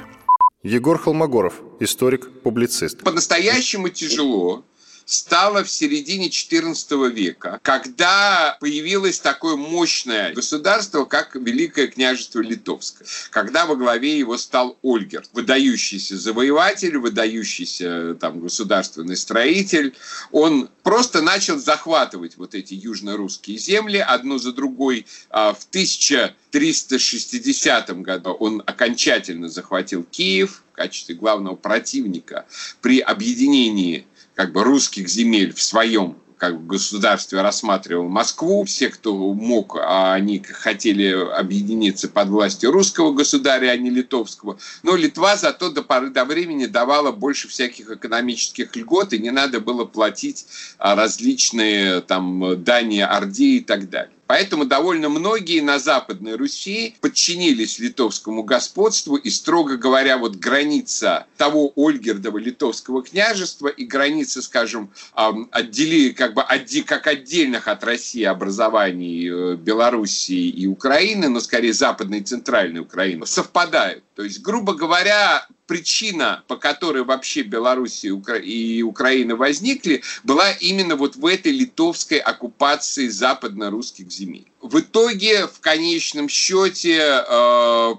Егор 0.64 0.98
Холмогоров, 0.98 1.54
историк, 1.80 2.28
публицист. 2.42 3.04
По-настоящему 3.04 3.90
тяжело 3.90 4.66
стало 5.10 5.64
в 5.64 5.72
середине 5.72 6.30
XIV 6.30 7.10
века, 7.10 7.60
когда 7.64 8.56
появилось 8.60 9.20
такое 9.20 9.56
мощное 9.56 10.32
государство, 10.34 11.06
как 11.06 11.34
Великое 11.34 11.88
княжество 11.88 12.42
Литовское, 12.42 13.08
когда 13.32 13.66
во 13.66 13.76
главе 13.76 14.20
его 14.20 14.38
стал 14.38 14.78
Ольгер, 14.84 15.24
выдающийся 15.34 16.16
завоеватель, 16.16 17.00
выдающийся 17.00 18.16
там 18.22 18.40
государственный 18.40 19.18
строитель. 19.18 19.96
Он 20.32 20.70
просто 20.84 21.24
начал 21.24 21.58
захватывать 21.58 22.38
вот 22.38 22.54
эти 22.54 22.76
южно-русские 22.76 23.58
земли 23.58 23.98
одну 23.98 24.38
за 24.38 24.54
другой. 24.54 25.08
А 25.32 25.54
в 25.54 25.66
1360 25.70 28.02
году 28.02 28.34
он 28.34 28.62
окончательно 28.64 29.50
захватил 29.50 30.04
Киев 30.04 30.62
в 30.72 30.76
качестве 30.76 31.16
главного 31.16 31.56
противника 31.56 32.46
при 32.82 33.00
объединении 33.00 34.06
как 34.40 34.54
бы 34.54 34.64
русских 34.64 35.10
земель 35.10 35.54
в 35.54 35.62
своем 35.62 36.16
как 36.38 36.62
бы 36.62 36.76
государстве 36.76 37.42
рассматривал 37.42 38.08
Москву. 38.08 38.64
Все, 38.64 38.88
кто 38.88 39.34
мог, 39.34 39.76
а 39.76 40.14
они 40.14 40.40
хотели 40.40 41.12
объединиться 41.12 42.08
под 42.08 42.30
властью 42.30 42.72
русского 42.72 43.12
государя, 43.12 43.72
а 43.72 43.76
не 43.76 43.90
литовского. 43.90 44.58
Но 44.82 44.96
Литва 44.96 45.36
зато 45.36 45.70
до 45.72 45.82
поры 45.82 46.10
до 46.12 46.24
времени 46.24 46.68
давала 46.68 47.12
больше 47.12 47.50
всяких 47.50 47.92
экономических 47.92 48.74
льгот, 48.78 49.12
и 49.12 49.20
не 49.20 49.32
надо 49.32 49.60
было 49.60 49.84
платить 49.84 50.46
а, 50.78 50.96
различные 50.96 52.00
там 52.00 52.64
дани 52.64 53.00
Орде 53.00 53.58
и 53.58 53.60
так 53.60 53.90
далее. 53.90 54.14
Поэтому 54.30 54.66
довольно 54.66 55.10
многие 55.10 55.60
на 55.60 55.80
Западной 55.80 56.36
Руси 56.36 56.96
подчинились 57.02 57.80
литовскому 57.80 58.44
господству, 58.44 59.16
и, 59.16 59.28
строго 59.32 59.76
говоря, 59.76 60.20
вот 60.20 60.36
граница 60.36 61.26
того 61.36 61.74
Ольгердова 61.76 62.38
литовского 62.38 63.02
княжества 63.02 63.70
и 63.70 63.86
граница, 63.86 64.44
скажем, 64.44 64.92
отдели, 65.16 66.12
как 66.12 66.36
бы 66.36 66.44
отди, 66.44 66.84
как 66.84 67.08
отдельных 67.08 67.68
от 67.68 67.84
России 67.84 68.24
образований 68.24 69.32
э, 69.32 69.56
Белоруссии 69.56 70.48
и 70.48 70.68
Украины, 70.68 71.28
но 71.28 71.40
скорее 71.40 71.74
Западной 71.74 72.20
и 72.20 72.24
Центральной 72.24 72.82
Украины, 72.82 73.26
совпадают. 73.26 74.04
То 74.16 74.22
есть, 74.22 74.44
грубо 74.44 74.76
говоря, 74.76 75.48
причина, 75.70 76.44
по 76.48 76.58
которой 76.58 77.04
вообще 77.04 77.44
Беларусь 77.44 78.04
и 78.04 78.82
Украина 78.82 79.36
возникли, 79.36 80.02
была 80.24 80.52
именно 80.54 80.96
вот 80.96 81.16
в 81.16 81.24
этой 81.28 81.52
литовской 81.52 82.18
оккупации 82.18 83.08
западно-русских 83.08 84.12
земель. 84.12 84.52
В 84.64 84.80
итоге, 84.80 85.46
в 85.46 85.60
конечном 85.60 86.28
счете, 86.28 87.24
э, 87.30 87.96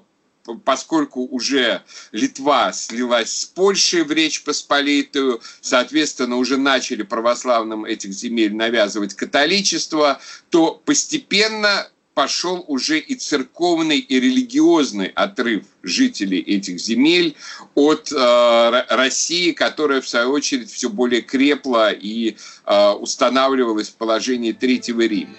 поскольку 0.65 1.21
уже 1.27 1.83
Литва 2.11 2.73
слилась 2.73 3.31
с 3.43 3.45
Польшей 3.45 4.03
в 4.03 4.11
Речь 4.11 4.43
Посполитую, 4.43 5.41
соответственно, 5.61 6.39
уже 6.39 6.57
начали 6.57 7.05
православным 7.05 7.85
этих 7.85 8.13
земель 8.13 8.53
навязывать 8.53 9.15
католичество, 9.15 10.21
то 10.51 10.83
постепенно 10.85 11.89
пошел 12.15 12.65
уже 12.69 12.99
и 12.99 13.15
церковный, 13.15 13.99
и 13.99 14.21
религиозный 14.21 15.07
отрыв 15.07 15.65
жителей 15.83 16.41
этих 16.41 16.79
земель 16.79 17.37
от 17.75 18.13
э, 18.13 18.85
России, 18.89 19.53
которая, 19.53 20.01
в 20.01 20.09
свою 20.09 20.31
очередь, 20.33 20.71
все 20.71 20.89
более 20.89 21.23
крепла 21.23 21.93
и 21.93 22.37
э, 22.67 22.91
устанавливалась 22.91 23.89
в 23.89 23.95
положении 23.95 24.53
Третьего 24.53 25.07
Рима. 25.07 25.35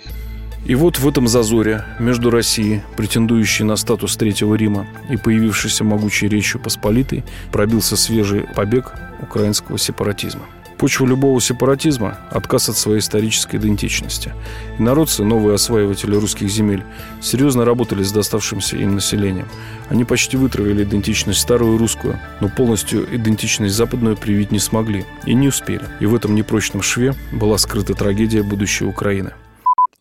И 0.65 0.75
вот 0.75 0.99
в 0.99 1.07
этом 1.07 1.27
зазоре 1.27 1.83
между 1.99 2.29
Россией, 2.29 2.81
претендующей 2.95 3.65
на 3.65 3.75
статус 3.75 4.15
Третьего 4.15 4.55
Рима, 4.55 4.87
и 5.09 5.17
появившейся 5.17 5.83
могучей 5.83 6.29
Речью 6.29 6.61
Посполитой, 6.61 7.23
пробился 7.51 7.97
свежий 7.97 8.45
побег 8.55 8.93
украинского 9.21 9.77
сепаратизма– 9.77 10.47
Почва 10.81 11.05
любого 11.05 11.39
сепаратизма– 11.39 12.17
отказ 12.31 12.67
от 12.69 12.75
своей 12.75 13.01
исторической 13.01 13.57
идентичности. 13.57 14.33
И 14.79 14.81
народцы, 14.81 15.23
новые 15.23 15.53
осваиватели 15.53 16.15
русских 16.15 16.49
земель, 16.49 16.83
серьезно 17.21 17.65
работали 17.65 18.01
с 18.01 18.11
доставшимся 18.11 18.77
им 18.77 18.95
населением. 18.95 19.47
Они 19.89 20.05
почти 20.05 20.37
вытравили 20.37 20.83
идентичность 20.83 21.39
старую 21.39 21.77
русскую, 21.77 22.19
но 22.39 22.49
полностью 22.49 23.07
идентичность 23.15 23.75
западную 23.75 24.17
привить 24.17 24.51
не 24.51 24.57
смогли 24.57 25.05
и 25.27 25.35
не 25.35 25.49
успели. 25.49 25.83
И 25.99 26.07
в 26.07 26.15
этом 26.15 26.33
непрочном 26.33 26.81
шве 26.81 27.13
была 27.31 27.59
скрыта 27.59 27.93
трагедия 27.93 28.41
будущей 28.41 28.85
Украины. 28.85 29.33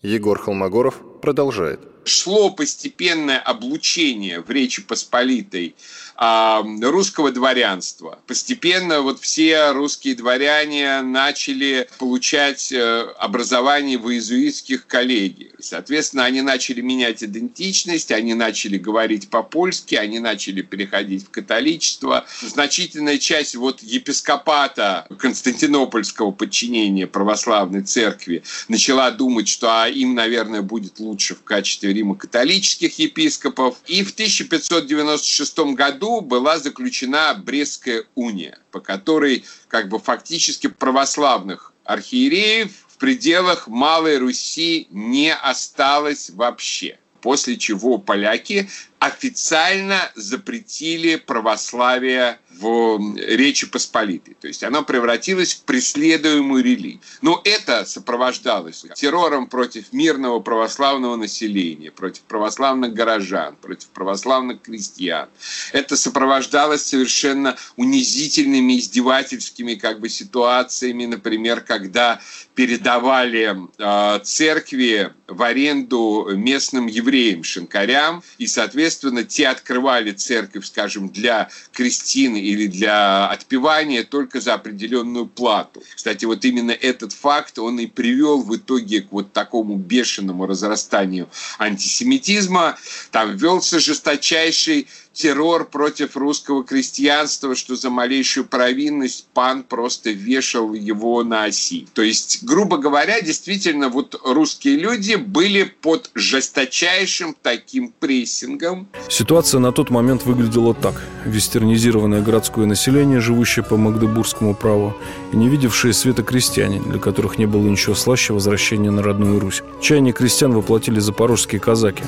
Егор 0.01 0.39
Холмогоров 0.39 0.95
продолжает. 1.21 1.81
Шло 2.05 2.49
постепенное 2.49 3.39
облучение 3.39 4.41
в 4.41 4.49
Речи 4.49 4.81
Посполитой 4.81 5.75
русского 6.21 7.33
дворянства. 7.33 8.19
Постепенно 8.27 9.00
вот 9.00 9.21
все 9.21 9.71
русские 9.73 10.15
дворяне 10.15 11.00
начали 11.00 11.89
получать 11.99 12.71
э, 12.73 13.07
образование 13.19 13.97
в 13.97 14.11
иезуитских 14.11 14.87
коллегиях. 14.87 15.53
Соответственно, 15.61 16.27
они 16.27 16.43
начали 16.43 16.83
менять 16.83 17.25
идентичность, 17.25 18.12
они 18.12 18.35
начали 18.35 18.77
говорить 18.77 19.31
по-польски, 19.31 19.95
они 19.95 20.19
начали 20.19 20.61
переходить 20.61 21.25
в 21.25 21.31
католичество. 21.31 22.27
Значительная 22.43 23.17
часть 23.17 23.55
вот 23.55 23.83
епископата 23.83 25.07
Константинопольского 25.19 26.33
подчинения 26.33 27.07
православной 27.07 27.83
церкви 27.83 28.43
начала 28.69 29.11
думать, 29.11 29.49
что 29.49 29.69
а, 29.71 29.89
им, 29.89 30.15
наверное, 30.15 30.61
будет 30.61 30.99
лучше 30.99 31.35
в 31.35 31.45
качестве 31.45 31.95
римо-католических 31.95 32.99
епископов. 32.99 33.79
И 33.87 34.05
в 34.05 34.12
1596 34.12 35.59
году 35.75 36.10
была 36.21 36.59
заключена 36.59 37.35
Брестская 37.35 38.05
уния, 38.17 38.59
по 38.73 38.81
которой 38.81 39.45
как 39.69 39.88
бы 39.88 40.00
фактически 40.00 40.67
православных 40.67 41.73
архиереев 41.85 42.73
в 42.88 42.99
пределах 42.99 43.69
Малой 43.69 44.19
Руси 44.19 44.88
не 44.90 45.33
осталось 45.33 46.31
вообще. 46.31 46.99
После 47.21 47.57
чего 47.57 47.99
поляки 47.99 48.69
официально 48.99 50.11
запретили 50.17 51.17
православие 51.17 52.38
в 52.61 53.17
Речи 53.17 53.67
Посполитой. 53.67 54.37
То 54.40 54.49
есть 54.49 54.62
она 54.62 54.83
превратилась 54.83 55.55
в 55.55 55.62
преследуемую 55.62 56.62
религию. 56.62 57.00
Но 57.23 57.40
это 57.45 57.85
сопровождалось 57.85 58.85
террором 58.95 59.47
против 59.47 59.93
мирного 59.93 60.40
православного 60.40 61.17
населения, 61.17 61.90
против 61.90 62.23
православных 62.23 62.93
горожан, 62.93 63.57
против 63.57 63.88
православных 63.88 64.62
крестьян. 64.62 65.29
Это 65.73 65.97
сопровождалось 65.97 66.83
совершенно 66.83 67.57
унизительными, 67.76 68.79
издевательскими 68.79 69.75
как 69.75 70.00
бы 70.00 70.09
ситуациями, 70.09 71.07
например, 71.07 71.61
когда 71.62 72.21
передавали 72.55 73.57
э, 73.79 74.21
церкви 74.23 75.12
в 75.26 75.43
аренду 75.43 76.29
местным 76.35 76.88
евреям, 76.88 77.43
шинкарям, 77.43 78.23
и, 78.38 78.47
соответственно, 78.47 79.25
те 79.25 79.49
открывали 79.49 80.11
церковь, 80.11 80.67
скажем, 80.67 81.09
для 81.09 81.49
крестин 81.73 82.35
или 82.50 82.66
для 82.66 83.28
отпевания 83.28 84.02
только 84.02 84.40
за 84.40 84.54
определенную 84.54 85.26
плату. 85.26 85.83
Кстати, 85.95 86.25
вот 86.25 86.45
именно 86.45 86.73
этот 86.73 87.12
факт, 87.12 87.59
он 87.59 87.78
и 87.78 87.87
привел 87.87 88.42
в 88.42 88.57
итоге 88.57 89.02
к 89.02 89.12
вот 89.12 89.33
такому 89.33 89.76
бешеному 89.76 90.47
разрастанию 90.47 91.28
антисемитизма. 91.59 92.76
Там 93.11 93.37
велся 93.37 93.78
жесточайший 93.78 94.88
террор 95.12 95.64
против 95.64 96.17
русского 96.17 96.64
крестьянства, 96.64 97.55
что 97.55 97.76
за 97.76 97.90
малейшую 97.90 98.47
провинность 98.47 99.26
пан 99.35 99.62
просто 99.62 100.11
вешал 100.11 100.73
его 100.73 101.23
на 101.25 101.45
оси. 101.45 101.87
То 101.95 102.02
есть, 102.02 102.43
грубо 102.43 102.79
говоря, 102.79 103.21
действительно, 103.21 103.88
вот 103.88 104.21
русские 104.25 104.76
люди 104.76 105.17
были 105.17 105.64
под 105.64 106.11
жесточайшим 106.14 107.37
таким 107.43 107.93
прессингом. 107.99 108.88
Ситуация 109.09 109.61
на 109.61 109.73
тот 109.73 109.90
момент 109.90 110.25
выглядела 110.25 110.75
так. 110.75 111.02
Вестернизированное 111.25 112.23
городское 112.23 112.67
население, 112.67 113.21
живущее 113.21 113.64
по 113.64 113.76
магдебургскому 113.76 114.55
праву, 114.55 114.97
и 115.33 115.37
не 115.37 115.49
видевшие 115.49 115.93
света 115.93 116.23
крестьяне, 116.23 116.81
для 116.81 116.99
которых 116.99 117.38
не 117.38 117.47
было 117.47 117.67
ничего 117.67 117.95
слаще 117.95 118.33
возвращения 118.33 118.90
на 118.90 119.03
родную 119.03 119.40
Русь. 119.40 119.62
Чаяние 119.81 120.12
крестьян 120.12 120.53
воплотили 120.53 121.01
запорожские 121.01 121.61
казаки. 121.61 122.05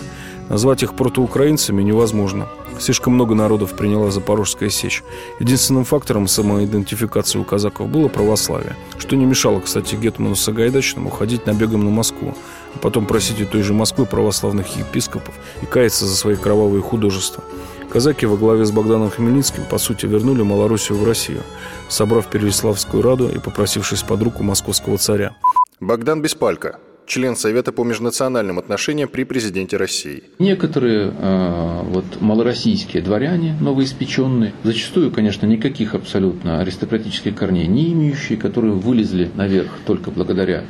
Назвать 0.48 0.82
их 0.82 0.94
протоукраинцами 0.94 1.82
невозможно. 1.82 2.48
Слишком 2.78 3.14
много 3.14 3.34
народов 3.34 3.76
приняла 3.76 4.10
Запорожская 4.10 4.68
сечь. 4.68 5.02
Единственным 5.38 5.84
фактором 5.84 6.26
самоидентификации 6.26 7.38
у 7.38 7.44
казаков 7.44 7.88
было 7.88 8.08
православие, 8.08 8.76
что 8.98 9.16
не 9.16 9.24
мешало, 9.24 9.60
кстати, 9.60 9.94
Гетману 9.94 10.34
Сагайдачному 10.34 11.10
ходить 11.10 11.46
набегом 11.46 11.84
на 11.84 11.90
Москву, 11.90 12.34
а 12.74 12.78
потом 12.78 13.06
просить 13.06 13.40
у 13.40 13.46
той 13.46 13.62
же 13.62 13.72
Москвы 13.72 14.06
православных 14.06 14.76
епископов 14.76 15.34
и 15.62 15.66
каяться 15.66 16.06
за 16.06 16.16
свои 16.16 16.36
кровавые 16.36 16.82
художества. 16.82 17.44
Казаки 17.90 18.24
во 18.24 18.36
главе 18.36 18.64
с 18.64 18.70
Богданом 18.70 19.10
Хмельницким, 19.10 19.64
по 19.70 19.76
сути, 19.76 20.06
вернули 20.06 20.42
Малороссию 20.42 20.98
в 20.98 21.06
Россию, 21.06 21.42
собрав 21.88 22.26
Переяславскую 22.26 23.02
раду 23.02 23.28
и 23.28 23.38
попросившись 23.38 24.02
под 24.02 24.22
руку 24.22 24.42
московского 24.42 24.96
царя. 24.96 25.36
Богдан 25.78 26.22
Беспалько, 26.22 26.78
член 27.06 27.36
Совета 27.36 27.72
по 27.72 27.84
межнациональным 27.84 28.58
отношениям 28.58 29.08
при 29.08 29.24
президенте 29.24 29.76
России. 29.76 30.24
Некоторые 30.38 31.12
э, 31.16 31.80
вот, 31.84 32.04
малороссийские 32.20 33.02
дворяне, 33.02 33.56
новоиспеченные, 33.60 34.52
зачастую, 34.62 35.10
конечно, 35.10 35.46
никаких 35.46 35.94
абсолютно 35.94 36.60
аристократических 36.60 37.34
корней 37.34 37.66
не 37.66 37.92
имеющие, 37.92 38.38
которые 38.38 38.74
вылезли 38.74 39.30
наверх 39.34 39.70
только 39.86 40.10
благодаря 40.10 40.64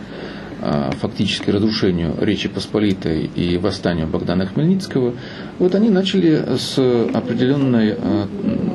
э, 0.61 0.91
фактически 1.01 1.51
разрушению 1.51 2.15
Речи 2.21 2.49
Посполитой 2.49 3.31
и 3.35 3.57
восстанию 3.59 4.07
Богдана 4.07 4.47
Хмельницкого, 4.47 5.15
вот 5.59 5.75
они 5.75 5.91
начали 5.91 6.57
с 6.59 6.79
определенной 6.79 7.97
э, 7.97 8.27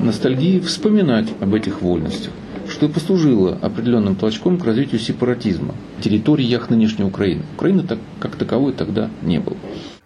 ностальгией 0.01 0.59
вспоминать 0.61 1.27
об 1.39 1.53
этих 1.53 1.81
вольностях 1.81 2.31
что 2.77 2.85
и 2.85 2.89
послужило 2.89 3.57
определенным 3.59 4.15
толчком 4.15 4.59
к 4.59 4.65
развитию 4.65 4.99
сепаратизма 4.99 5.73
в 5.97 6.03
территориях 6.03 6.69
нынешней 6.69 7.05
Украины. 7.05 7.41
Украины 7.55 7.81
так, 7.81 7.97
как 8.19 8.35
таковой 8.35 8.71
тогда 8.71 9.09
не 9.23 9.39
было. 9.39 9.57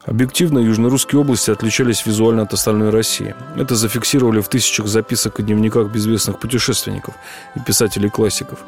Объективно, 0.06 0.60
южно-русские 0.60 1.20
области 1.20 1.52
отличались 1.52 2.06
визуально 2.06 2.44
от 2.44 2.54
остальной 2.54 2.90
России. 2.90 3.36
Это 3.58 3.76
зафиксировали 3.76 4.40
в 4.40 4.48
тысячах 4.48 4.88
записок 4.88 5.40
и 5.40 5.44
дневниках 5.44 5.92
безвестных 5.92 6.40
путешественников 6.40 7.14
и 7.56 7.60
писателей-классиков. 7.60 8.60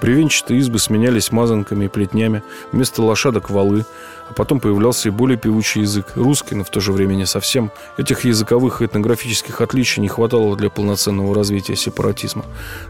Бревенчатые 0.00 0.60
избы 0.60 0.78
сменялись 0.78 1.32
мазанками 1.32 1.86
и 1.86 1.88
плетнями, 1.88 2.42
вместо 2.72 3.02
лошадок– 3.02 3.50
валы, 3.50 3.84
а 4.28 4.32
потом 4.34 4.60
появлялся 4.60 5.08
и 5.08 5.12
более 5.12 5.38
певучий 5.38 5.82
язык, 5.82 6.12
русский, 6.16 6.54
но 6.54 6.64
в 6.64 6.70
то 6.70 6.80
же 6.80 6.92
время 6.92 7.14
не 7.14 7.26
совсем. 7.26 7.70
Этих 7.96 8.24
языковых 8.24 8.82
и 8.82 8.86
этнографических 8.86 9.60
отличий 9.60 10.02
не 10.02 10.08
хватало 10.08 10.56
для 10.56 10.68
полноценного 10.68 11.34
развития 11.34 11.76
сепаратизма. 11.76 12.44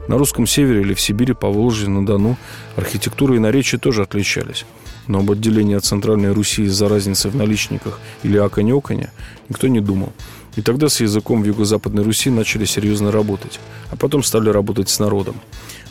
На 0.08 0.18
русском 0.18 0.46
севере 0.46 0.80
или 0.80 0.94
в 0.94 1.00
Сибири, 1.00 1.34
по 1.34 1.48
Волжье, 1.48 1.88
на 1.88 2.04
Дону 2.04 2.36
архитектура 2.76 3.36
и 3.36 3.38
наречия 3.38 3.78
тоже 3.78 4.02
отличались 4.02 4.64
но 5.08 5.20
об 5.20 5.30
отделении 5.30 5.76
от 5.76 5.84
Центральной 5.84 6.32
Руси 6.32 6.64
из-за 6.64 6.88
разницы 6.88 7.28
в 7.28 7.36
наличниках 7.36 8.00
или 8.22 8.38
аконе-оконе 8.38 9.12
никто 9.48 9.68
не 9.68 9.80
думал. 9.80 10.12
И 10.56 10.62
тогда 10.62 10.88
с 10.88 11.00
языком 11.00 11.42
в 11.42 11.46
Юго-Западной 11.46 12.02
Руси 12.02 12.30
начали 12.30 12.64
серьезно 12.64 13.12
работать, 13.12 13.60
а 13.90 13.96
потом 13.96 14.22
стали 14.22 14.48
работать 14.48 14.88
с 14.88 14.98
народом. 14.98 15.36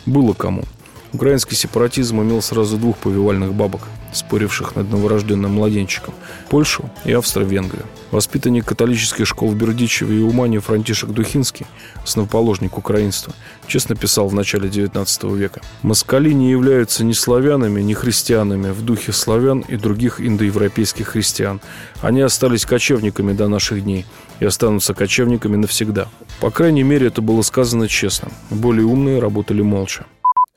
Было 0.06 0.34
кому. 0.34 0.64
Украинский 1.12 1.56
сепаратизм 1.56 2.20
имел 2.22 2.42
сразу 2.42 2.76
двух 2.76 2.96
повивальных 2.98 3.54
бабок, 3.54 3.82
споривших 4.12 4.76
над 4.76 4.90
новорожденным 4.90 5.52
младенчиком– 5.52 6.14
Польшу 6.48 6.90
и 7.04 7.12
Австро-Венгрию. 7.12 7.84
Воспитанник 8.10 8.64
католических 8.64 9.26
школ 9.26 9.50
в 9.50 9.56
Бердичеве 9.56 10.18
и 10.18 10.22
Умане 10.22 10.60
Франтишек 10.60 11.10
Духинский, 11.10 11.66
основоположник 12.02 12.78
украинства, 12.78 13.34
честно 13.66 13.96
писал 13.96 14.28
в 14.28 14.34
начале 14.34 14.68
XIX 14.68 15.36
века. 15.36 15.60
«Москали 15.82 16.32
не 16.32 16.50
являются 16.50 17.04
ни 17.04 17.12
славянами, 17.12 17.80
ни 17.80 17.94
христианами 17.94 18.70
в 18.70 18.82
духе 18.82 19.12
славян 19.12 19.60
и 19.60 19.76
других 19.76 20.20
индоевропейских 20.20 21.08
христиан. 21.08 21.60
Они 22.00 22.20
остались 22.20 22.64
кочевниками 22.64 23.32
до 23.32 23.48
наших 23.48 23.82
дней 23.82 24.06
и 24.40 24.44
останутся 24.44 24.94
кочевниками 24.94 25.56
навсегда. 25.56 26.08
По 26.40 26.50
крайней 26.50 26.82
мере, 26.82 27.08
это 27.08 27.22
было 27.22 27.42
сказано 27.42 27.88
честно. 27.88 28.30
Более 28.50 28.86
умные 28.86 29.18
работали 29.18 29.62
молча. 29.62 30.06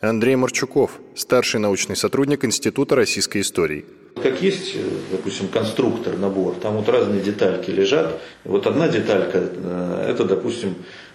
Андрей 0.02 0.38
Марчуков, 0.38 0.92
старший 1.14 1.60
научный 1.60 1.98
сотрудник 1.98 2.46
Института 2.46 2.96
российской 2.96 3.42
истории. 3.42 3.86
Как 4.24 4.42
есть, 4.42 4.76
допустим, 5.12 5.50
конструктор, 5.50 6.18
набор, 6.18 6.56
там 6.56 6.78
вот 6.78 6.88
разные 6.88 7.22
детальки 7.22 7.70
лежат. 7.70 8.22
Вот 8.46 8.66
одна 8.66 8.88
деталька, 8.88 9.40
э, 9.40 10.06
это, 10.10 10.24
допустим, 10.24 10.76
Э, 10.76 11.09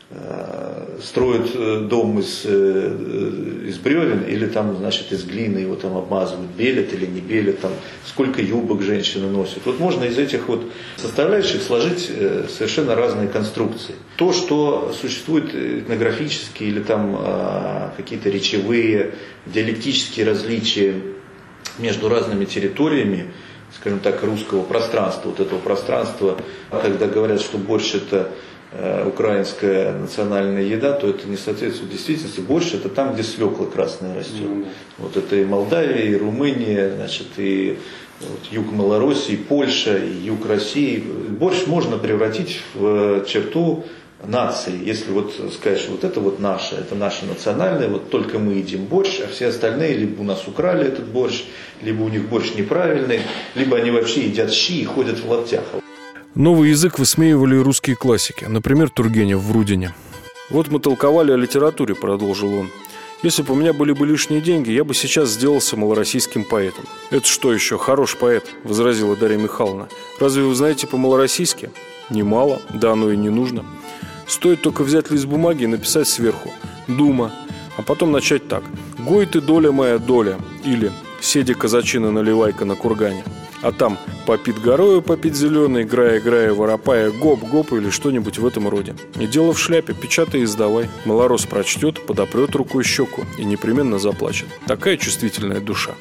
строят 1.03 1.51
э, 1.55 1.87
дом 1.89 2.19
из, 2.19 2.43
э, 2.45 3.67
из 3.69 3.79
бревен 3.79 4.23
или 4.25 4.47
там, 4.47 4.77
значит, 4.77 5.13
из 5.13 5.25
глины 5.25 5.59
его 5.59 5.77
там 5.77 5.97
обмазывают, 5.97 6.51
белят 6.53 6.93
или 6.93 7.07
не 7.07 7.21
белят, 7.21 7.61
там, 7.61 7.73
сколько 8.07 8.41
юбок 8.41 8.83
женщины 8.83 9.29
носят. 9.29 9.61
Вот 9.65 9.79
можно 9.79 10.05
из 10.05 10.19
этих 10.19 10.49
вот 10.49 10.65
составляющих 10.97 11.63
сложить 11.63 12.11
совершенно 12.49 12.95
разные 12.95 13.29
конструкции. 13.29 13.95
То, 14.17 14.33
что 14.33 14.95
существует 14.99 15.55
этнографические 15.55 16.71
или 16.71 16.81
там 16.81 17.93
какие-то 17.97 18.31
речевые, 18.31 19.15
диалектические 19.47 20.27
различия 20.27 20.95
между 21.79 22.09
разными 22.09 22.45
территориями, 22.45 23.33
скажем 23.75 23.99
так, 23.99 24.23
русского 24.23 24.63
пространства, 24.63 25.31
вот 25.31 25.41
этого 25.41 25.59
пространства, 25.59 26.39
когда 26.71 27.07
говорят, 27.07 27.41
что 27.41 27.59
борщ 27.59 27.95
это 27.95 28.31
Э, 28.31 28.54
украинская 29.07 29.93
национальная 29.93 30.63
еда, 30.63 30.93
то 30.93 31.09
это 31.09 31.29
не 31.29 31.37
соответствует 31.37 31.93
действительности. 31.93 32.41
Больше 32.41 32.77
это 32.77 32.89
там, 32.89 33.15
где 33.15 33.23
свекла 33.23 33.67
красная 33.67 34.17
растет. 34.17 34.41
Mm-hmm. 34.41 34.67
Вот 34.99 35.17
это 35.17 35.37
и 35.37 35.45
Молдавия, 35.45 36.11
и 36.11 36.17
Румыния, 36.17 36.93
значит, 36.97 37.29
и 37.37 37.79
вот, 38.21 38.41
юг 38.51 38.73
Малороссии, 38.73 39.35
и 39.35 39.37
Польша, 39.37 39.97
и 39.99 40.11
юг 40.11 40.47
России. 40.47 40.99
Борщ 40.99 41.67
можно 41.67 41.99
превратить 41.99 42.61
в 42.75 43.25
черту 43.27 43.85
нации, 44.27 44.73
если 44.83 45.13
вот 45.13 45.35
что 45.35 45.91
вот 45.91 46.03
это 46.03 46.21
вот 46.21 46.41
наше, 46.41 46.77
это 46.77 46.95
наше 46.95 47.27
национальное, 47.27 47.89
вот 47.89 48.11
только 48.11 48.39
мы 48.39 48.55
едим 48.55 48.87
борщ, 48.87 49.21
а 49.21 49.29
все 49.29 49.49
остальные 49.49 49.95
либо 49.95 50.23
у 50.23 50.25
нас 50.25 50.49
украли 50.49 50.87
этот 50.87 51.07
борщ, 51.07 51.45
либо 51.83 52.03
у 52.03 52.09
них 52.09 52.29
борщ 52.29 52.55
неправильный, 52.55 53.21
либо 53.55 53.77
они 53.77 53.91
вообще 53.91 54.23
едят 54.23 54.51
щи 54.53 54.81
и 54.81 54.85
ходят 54.85 55.19
в 55.21 55.31
лаптях. 55.31 55.63
Новый 56.35 56.71
язык 56.71 56.99
высмеивали 56.99 57.55
русские 57.55 57.95
классики, 57.95 58.45
например, 58.45 58.91
Тургенев 58.91 59.39
в 59.39 59.53
«Рудине». 59.53 59.95
«Вот 60.51 60.67
мы 60.67 60.81
толковали 60.81 61.31
о 61.31 61.37
литературе»,— 61.37 61.95
продолжил 61.95 62.53
он. 62.55 62.71
«Если 63.23 63.43
бы 63.43 63.55
у 63.55 63.57
меня 63.57 63.73
были 63.73 63.93
бы 63.93 64.05
лишние 64.05 64.41
деньги, 64.41 64.73
я 64.73 64.83
бы 64.83 64.95
сейчас 64.95 65.29
сделался 65.29 65.77
малороссийским 65.77 66.43
поэтом». 66.43 66.87
«Это 67.11 67.25
что 67.29 67.53
еще? 67.53 67.79
Хорош 67.79 68.17
поэт»,— 68.17 68.47
возразила 68.65 69.15
Дарья 69.15 69.37
Михайловна. 69.37 69.89
«Разве 70.19 70.43
вы 70.43 70.57
знаете 70.57 70.89
по-малороссийски?» 70.89 71.71
«Немало. 72.11 72.61
Да 72.69 72.91
оно 72.93 73.13
и 73.13 73.17
не 73.17 73.31
нужно. 73.31 73.65
Стоит 74.27 74.61
только 74.61 74.83
взять 74.83 75.13
лист 75.13 75.27
бумаги 75.27 75.63
и 75.63 75.69
написать 75.69 76.09
сверху 76.09 76.51
«Дума», 76.89 77.31
а 77.77 77.83
потом 77.83 78.11
начать 78.11 78.49
так 78.49 78.65
«Гой 78.99 79.27
ты, 79.27 79.41
доля 79.41 79.71
моя, 79.71 79.99
доля» 79.99 80.41
или 80.65 80.91
«Седи 81.21 81.55
казачина 81.55 82.11
наливайка 82.11 82.65
на 82.65 82.75
кургане». 82.75 83.23
А 83.65 83.73
там 83.73 83.99
«Попит 84.27 84.61
горою, 84.61 85.01
попит 85.01 85.35
зеленый, 85.35 85.85
играя, 85.85 86.19
играя, 86.19 86.53
воропая, 86.53 87.11
гоп-гоп» 87.11 87.73
или 87.73 87.89
что-нибудь 87.89 88.37
в 88.37 88.47
этом 88.47 88.69
роде. 88.69 88.95
И 89.19 89.27
дело 89.27 89.55
в 89.55 89.59
шляпе, 89.59 89.95
печатай 89.95 90.43
и 90.43 90.45
сдавай. 90.45 90.91
Малорос 91.07 91.47
прочтет, 91.47 92.05
подопрет 92.05 92.55
рукой 92.55 92.85
щеку 92.85 93.23
и 93.39 93.45
непременно 93.45 93.99
заплачет. 93.99 94.49
Такая 94.67 94.99
чувствительная 94.99 95.61
душа. 95.61 95.93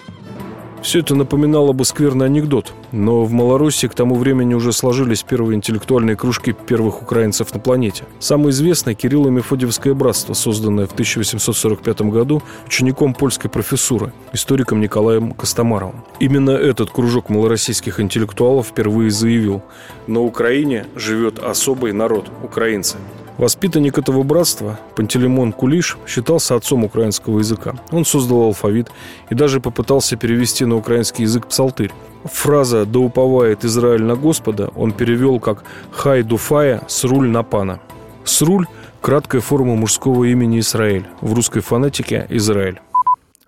Все 0.84 1.00
это 1.00 1.16
напоминало 1.16 1.72
бы 1.72 1.86
скверный 1.86 2.26
анекдот, 2.26 2.74
но 2.92 3.24
в 3.24 3.32
Малороссии 3.32 3.88
к 3.88 3.96
тому 3.96 4.16
времени 4.16 4.54
уже 4.54 4.74
сложились 4.74 5.24
первые 5.24 5.56
интеллектуальные 5.56 6.18
кружки 6.18 6.52
первых 6.52 7.02
украинцев 7.02 7.54
на 7.54 7.60
планете. 7.62 8.04
Самое 8.20 8.50
известное– 8.50 8.94
Кирилло-Мефодиевское 8.96 9.94
братство, 9.94 10.34
созданное 10.34 10.86
в 10.86 10.92
1845 10.92 12.02
году 12.02 12.44
учеником 12.68 13.14
польской 13.14 13.50
профессуры, 13.50 14.12
историком 14.34 14.82
Николаем 14.82 15.32
Костомаровым. 15.32 16.04
Именно 16.20 16.52
этот 16.52 16.92
кружок 16.92 17.30
малороссийских 17.30 18.02
интеллектуалов 18.02 18.68
впервые 18.68 19.10
заявил– 19.10 19.64
на 20.08 20.20
Украине 20.20 20.86
живет 20.96 21.40
особый 21.40 21.94
народ– 21.94 22.30
украинцы. 22.44 22.98
Воспитанник 23.38 23.98
этого 23.98 24.24
братства, 24.24 24.80
Пантелеймон 24.96 25.54
Кулиш, 25.54 25.98
считался 26.08 26.56
отцом 26.56 26.84
украинского 26.84 27.40
языка. 27.40 27.76
Он 27.92 28.06
создал 28.06 28.44
алфавит 28.44 28.90
и 29.30 29.36
даже 29.36 29.60
попытался 29.60 30.16
перевести 30.16 30.66
на 30.66 30.76
украинский 30.76 31.24
язык 31.24 31.48
псалтырь. 31.48 31.92
Фраза 32.26 32.86
«Да 32.86 33.00
уповает 33.00 33.66
Израиль 33.66 34.04
на 34.04 34.16
Господа» 34.16 34.70
он 34.76 34.92
перевел 34.92 35.40
как 35.40 35.64
«Хай 35.92 36.24
дуфая, 36.24 36.84
сруль 36.88 37.28
на 37.28 37.44
пана». 37.44 37.80
Сруль– 38.24 38.68
краткая 39.02 39.42
форма 39.42 39.76
мужского 39.76 40.24
имени 40.24 40.60
Израиль, 40.60 41.06
в 41.20 41.34
русской 41.34 41.62
фонетике– 41.62 42.26
Израиль. 42.30 42.80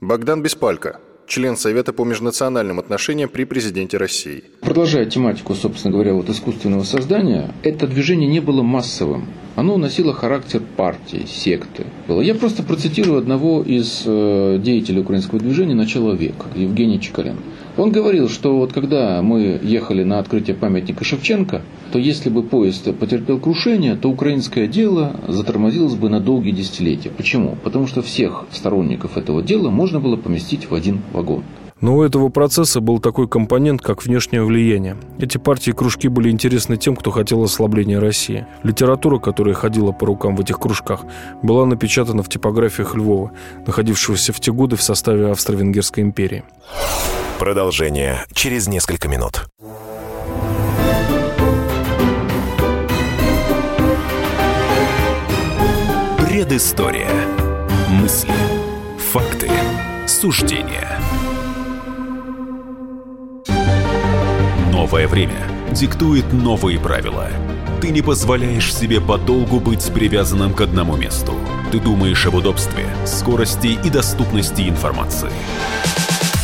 Богдан 0.02 0.42
Беспалько, 0.44 1.00
член 1.28 1.58
Совета 1.58 1.94
по 1.94 2.04
межнациональным 2.04 2.80
отношениям 2.80 3.30
при 3.30 3.44
президенте 3.44 3.98
России. 3.98 4.44
Продолжая 4.62 5.06
тематику, 5.06 5.56
собственно 5.56 5.94
говоря, 5.94 6.14
вот 6.14 6.30
искусственного 6.30 6.84
создания, 6.84 7.54
это 7.64 7.88
движение 7.88 8.30
не 8.30 8.40
было 8.40 8.62
массовым. 8.62 9.28
Оно 9.56 9.78
носило 9.78 10.14
характер 10.14 10.62
партии, 10.76 11.26
секты. 11.28 11.86
Я 12.10 12.36
просто 12.36 12.62
процитирую 12.62 13.18
одного 13.18 13.64
из 13.64 14.04
э, 14.06 14.60
деятелей 14.62 15.02
украинского 15.02 15.40
движения 15.40 15.76
начала 15.76 16.14
века, 16.14 16.48
Евгения 16.56 17.00
Чекален. 17.00 17.38
Он 17.78 17.92
говорил, 17.92 18.30
что 18.30 18.58
вот 18.58 18.72
когда 18.72 19.22
мы 19.22 19.60
ехали 19.62 20.04
на 20.04 20.20
открытие 20.20 20.56
памятника 20.56 21.04
Шевченко, 21.04 21.62
то 21.92 22.00
если 22.00 22.30
бы 22.30 22.42
поезд 22.42 22.94
потерпел 22.98 23.38
крушение, 23.38 23.96
то 23.96 24.10
украинское 24.10 24.68
дело 24.68 25.20
затормозилось 25.28 25.96
бы 25.96 26.10
на 26.10 26.22
долгие 26.22 26.52
десятилетия. 26.52 27.10
Почему? 27.10 27.58
Потому 27.64 27.88
что 27.88 28.02
всех 28.02 28.46
сторонников 28.52 29.18
этого 29.18 29.42
дела 29.42 29.70
можно 29.70 30.00
было 30.00 30.16
поместить 30.16 30.70
в 30.70 30.74
один 30.74 31.02
вагон. 31.12 31.44
Но 31.82 31.98
у 31.98 32.04
этого 32.04 32.30
процесса 32.30 32.80
был 32.80 33.00
такой 33.00 33.28
компонент, 33.28 33.82
как 33.82 34.06
внешнее 34.06 34.44
влияние. 34.44 34.96
Эти 35.20 35.38
партии 35.38 35.72
и 35.72 35.74
кружки 35.74 36.08
были 36.08 36.30
интересны 36.30 36.78
тем, 36.78 36.96
кто 36.96 37.12
хотел 37.12 37.44
ослабления 37.44 38.00
России. 38.00 38.48
Литература, 38.64 39.20
которая 39.20 39.54
ходила 39.54 39.92
по 39.92 40.06
рукам 40.06 40.38
в 40.38 40.40
этих 40.40 40.58
кружках, 40.58 41.02
была 41.44 41.66
напечатана 41.66 42.24
в 42.24 42.30
типографиях 42.30 42.96
Львова, 42.96 43.34
находившегося 43.68 44.32
в 44.32 44.40
те 44.40 44.54
годы 44.54 44.78
в 44.78 44.82
составе 44.82 45.28
Австро-Венгерской 45.28 46.02
империи. 46.02 46.46
Продолжение 47.40 48.26
через 48.34 48.68
несколько 48.68 49.10
минут. 49.10 49.50
Предыстория. 56.18 57.10
Мысли. 57.90 58.32
Факты. 59.12 59.50
Суждения. 60.08 60.98
Новое 64.72 65.08
время 65.10 65.46
диктует 65.72 66.32
новые 66.32 66.80
правила. 66.80 67.28
Ты 67.82 67.90
не 67.90 68.02
позволяешь 68.02 68.74
себе 68.74 69.02
подолгу 69.02 69.60
быть 69.60 69.92
привязанным 69.94 70.54
к 70.54 70.62
одному 70.62 70.96
месту. 70.96 71.34
Ты 71.70 71.82
думаешь 71.82 72.26
об 72.26 72.36
удобстве, 72.36 72.86
скорости 73.06 73.78
и 73.84 73.90
доступности 73.90 74.70
информации. 74.70 75.32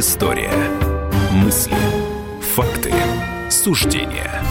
Предыстория. 0.00 0.50
Мысли. 1.30 1.76
Факты. 2.54 2.90
Суждения. 3.50 4.42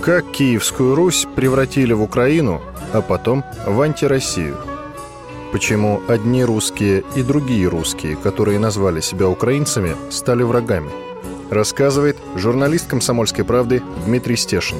Как 0.00 0.28
Киевскую 0.32 0.96
Русь 0.96 1.28
превратили 1.36 1.92
в 1.92 2.02
Украину, 2.02 2.60
а 2.92 3.02
потом 3.02 3.44
в 3.64 3.80
антироссию. 3.80 4.56
Почему 5.52 6.02
одни 6.08 6.42
русские 6.42 7.04
и 7.14 7.22
другие 7.22 7.68
русские, 7.68 8.16
которые 8.16 8.58
назвали 8.58 9.00
себя 9.00 9.28
украинцами, 9.28 9.94
стали 10.10 10.42
врагами? 10.42 10.90
Рассказывает 11.52 12.16
журналист 12.34 12.88
«Комсомольской 12.88 13.44
правды» 13.44 13.80
Дмитрий 14.06 14.34
Стешин. 14.34 14.78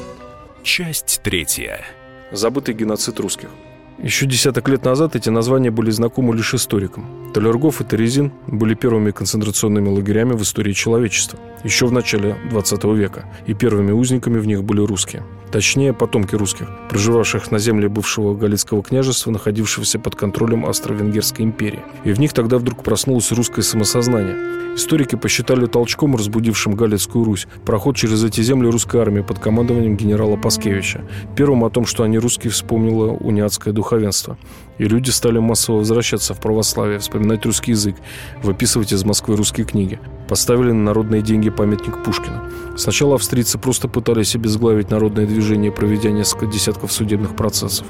Часть 0.65 1.21
третья. 1.23 1.85
Забытый 2.33 2.75
геноцид 2.75 3.21
русских. 3.21 3.51
Еще 3.99 4.27
десяток 4.27 4.69
лет 4.69 4.85
назад 4.85 5.17
эти 5.17 5.29
названия 5.29 5.71
были 5.71 5.91
знакомы 5.91 6.35
лишь 6.35 6.55
историкам. 6.55 7.31
Талергов 7.35 7.81
и 7.81 7.85
Терезин 7.85 8.33
были 8.47 8.75
первыми 8.75 9.11
концентрационными 9.11 9.89
лагерями 9.89 10.33
в 10.33 10.43
истории 10.43 10.73
человечества, 10.73 11.39
еще 11.63 11.87
в 11.87 11.93
начале 11.93 12.37
20 12.51 12.85
века, 12.85 13.25
и 13.47 13.55
первыми 13.55 13.93
узниками 13.93 14.39
в 14.39 14.47
них 14.47 14.65
были 14.65 14.81
русские. 14.81 15.23
Точнее, 15.53 15.93
потомки 15.93 16.35
русских, 16.35 16.67
проживавших 16.88 17.51
на 17.51 17.59
земле 17.59 17.91
бывшего 17.91 18.35
Галицкого 18.35 18.83
княжества, 18.83 19.31
находившегося 19.31 19.99
под 19.99 20.17
контролем 20.17 20.65
Австро-Венгерской 20.65 21.45
империи. 21.45 21.81
И 22.05 22.12
в 22.12 22.19
них 22.19 22.33
тогда 22.33 22.57
вдруг 22.57 22.83
проснулось 22.83 23.31
русское 23.33 23.61
самосознание. 23.61 24.62
Историки 24.75 25.17
посчитали 25.17 25.67
толчком, 25.67 26.17
разбудившим 26.17 26.75
Галицкую 26.75 27.27
Русь, 27.27 27.47
проход 27.67 27.97
через 27.97 28.25
эти 28.25 28.41
земли 28.41 28.71
русской 28.71 29.03
армии 29.03 29.21
под 29.21 29.38
командованием 29.38 29.99
генерала 29.99 30.38
Паскевича. 30.38 31.03
Первым 31.37 31.65
о 31.65 31.71
том, 31.71 31.85
что 31.85 32.05
они 32.05 32.19
русские, 32.19 32.51
вспомнило 32.51 33.11
униатское 33.11 33.75
духовенство. 33.75 34.38
И 34.79 34.85
люди 34.85 35.11
стали 35.11 35.38
массово 35.38 35.79
возвращаться 35.79 36.33
в 36.33 36.41
православие, 36.41 36.99
вспоминать 36.99 37.45
русский 37.45 37.73
язык, 37.73 37.97
выписывать 38.43 38.93
из 38.95 39.05
Москвы 39.05 39.37
русские 39.37 39.67
книги. 39.67 40.01
Поставили 40.27 40.73
на 40.73 40.85
народные 40.85 41.21
деньги 41.21 41.51
памятник 41.51 42.03
Пушкина. 42.03 42.43
Сначала 42.79 43.17
австрийцы 43.17 43.59
просто 43.59 43.87
пытались 43.87 44.35
обезглавить 44.35 44.91
народное 44.91 45.27
движение, 45.27 45.42
проведя 45.71 46.11
несколько 46.11 46.47
десятков 46.47 46.93
судебных 46.93 47.37
процессов. 47.37 47.87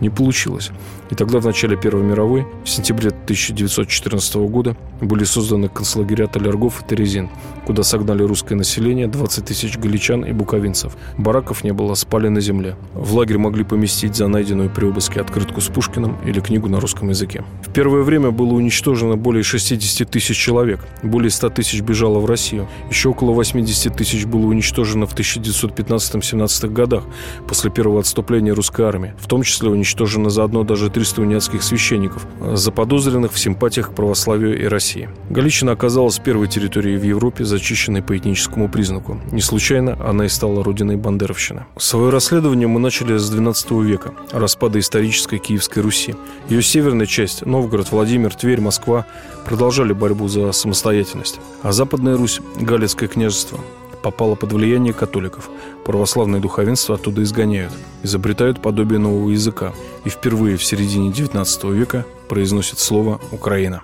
Не 0.00 0.10
получилось. 0.10 0.70
И 1.10 1.14
тогда 1.14 1.38
в 1.38 1.46
начале 1.46 1.76
Первой 1.76 2.02
мировой, 2.02 2.46
в 2.64 2.68
сентябре 2.68 3.10
1914 3.10 4.34
года, 4.36 4.76
были 5.00 5.24
созданы 5.24 5.68
концлагеря 5.68 6.26
Толергов 6.26 6.82
и 6.82 6.88
Терезин, 6.88 7.30
куда 7.66 7.82
согнали 7.82 8.22
русское 8.22 8.54
население, 8.54 9.08
20 9.08 9.44
тысяч 9.44 9.76
галичан 9.76 10.24
и 10.24 10.32
буковинцев. 10.32 10.96
Бараков 11.18 11.64
не 11.64 11.72
было, 11.72 11.94
спали 11.94 12.28
на 12.28 12.40
земле. 12.40 12.76
В 12.94 13.14
лагерь 13.14 13.38
могли 13.38 13.64
поместить 13.64 14.14
за 14.14 14.28
найденную 14.28 14.70
при 14.70 14.86
обыске 14.86 15.20
открытку 15.20 15.60
с 15.60 15.66
Пушкиным 15.66 16.16
или 16.24 16.38
книгу 16.38 16.68
на 16.68 16.78
русском 16.78 17.08
языке. 17.08 17.44
В 17.62 17.72
первое 17.72 18.02
время 18.02 18.30
было 18.30 18.54
уничтожено 18.54 19.16
более 19.16 19.42
60 19.42 20.08
тысяч 20.08 20.36
человек, 20.36 20.80
более 21.02 21.30
100 21.30 21.50
тысяч 21.50 21.80
бежало 21.80 22.20
в 22.20 22.26
Россию, 22.26 22.68
еще 22.88 23.08
около 23.08 23.32
80 23.32 23.96
тысяч 23.96 24.24
было 24.26 24.46
уничтожено 24.46 25.06
в 25.06 25.14
1915-17 25.16 26.68
годах 26.68 27.02
после 27.48 27.70
первого 27.72 27.98
отступления 27.98 28.54
русской 28.54 28.86
армии. 28.86 29.14
В 29.18 29.26
том 29.26 29.42
числе 29.42 29.70
уничтожено 29.70 30.30
заодно 30.30 30.62
даже 30.62 30.88
300 30.88 31.20
униатских 31.22 31.64
священников, 31.64 32.26
заподозренных 32.52 33.32
в 33.32 33.38
симпатиях 33.40 33.90
к 33.90 33.94
православию 33.94 34.62
и 34.62 34.66
России. 34.66 35.08
Галичина 35.30 35.72
оказалась 35.72 36.20
первой 36.20 36.46
территорией 36.46 36.96
в 36.96 37.02
Европе, 37.02 37.44
зачищенной 37.56 38.02
по 38.02 38.16
этническому 38.16 38.68
признаку. 38.68 39.20
Не 39.32 39.40
случайно 39.40 39.96
она 40.04 40.26
и 40.26 40.28
стала 40.28 40.62
родиной 40.62 40.96
бандеровщины. 40.96 41.64
Свое 41.78 42.10
расследование 42.10 42.68
мы 42.68 42.80
начали 42.80 43.16
с 43.16 43.32
XII 43.32 43.82
века, 43.82 44.14
распада 44.32 44.78
исторической 44.78 45.38
Киевской 45.38 45.80
Руси. 45.80 46.14
Ее 46.48 46.62
северная 46.62 47.06
часть, 47.06 47.44
Новгород, 47.46 47.90
Владимир, 47.90 48.34
Тверь, 48.34 48.60
Москва, 48.60 49.06
продолжали 49.44 49.92
борьбу 49.92 50.28
за 50.28 50.52
самостоятельность. 50.52 51.40
А 51.62 51.72
Западная 51.72 52.16
Русь, 52.16 52.40
Галицкое 52.60 53.08
княжество, 53.08 53.58
попала 54.02 54.34
под 54.34 54.52
влияние 54.52 54.92
католиков. 54.92 55.50
Православное 55.84 56.40
духовенство 56.40 56.94
оттуда 56.94 57.22
изгоняют, 57.22 57.72
изобретают 58.02 58.60
подобие 58.62 58.98
нового 58.98 59.30
языка 59.30 59.72
и 60.04 60.08
впервые 60.08 60.56
в 60.56 60.64
середине 60.64 61.10
XIX 61.10 61.72
века 61.74 62.04
произносят 62.28 62.78
слово 62.78 63.20
«Украина». 63.32 63.82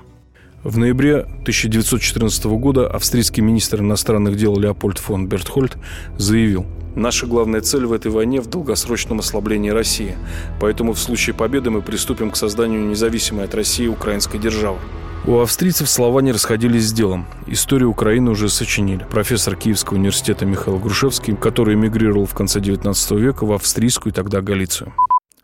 В 0.64 0.78
ноябре 0.78 1.20
1914 1.42 2.44
года 2.44 2.86
австрийский 2.86 3.42
министр 3.42 3.80
иностранных 3.80 4.36
дел 4.36 4.56
Леопольд 4.56 4.98
фон 4.98 5.26
Бертхольд 5.26 5.76
заявил, 6.18 6.66
Наша 6.94 7.26
главная 7.26 7.62
цель 7.62 7.86
в 7.86 7.92
этой 7.92 8.12
войне 8.12 8.40
в 8.40 8.48
долгосрочном 8.48 9.20
ослаблении 9.20 9.70
России. 9.70 10.14
Поэтому 10.60 10.92
в 10.92 10.98
случае 10.98 11.34
победы 11.34 11.70
мы 11.70 11.80
приступим 11.80 12.30
к 12.30 12.36
созданию 12.36 12.82
независимой 12.82 13.46
от 13.46 13.54
России 13.54 13.86
украинской 13.86 14.38
державы. 14.38 14.78
У 15.26 15.38
австрийцев 15.38 15.88
слова 15.88 16.20
не 16.20 16.32
расходились 16.32 16.88
с 16.88 16.92
делом. 16.92 17.26
Историю 17.46 17.88
Украины 17.88 18.30
уже 18.30 18.48
сочинили. 18.48 19.06
Профессор 19.10 19.56
Киевского 19.56 19.96
университета 19.96 20.44
Михаил 20.44 20.78
Грушевский, 20.78 21.34
который 21.34 21.76
эмигрировал 21.76 22.26
в 22.26 22.34
конце 22.34 22.60
19 22.60 23.12
века 23.12 23.46
в 23.46 23.52
австрийскую 23.52 24.12
тогда 24.12 24.42
Галицию. 24.42 24.92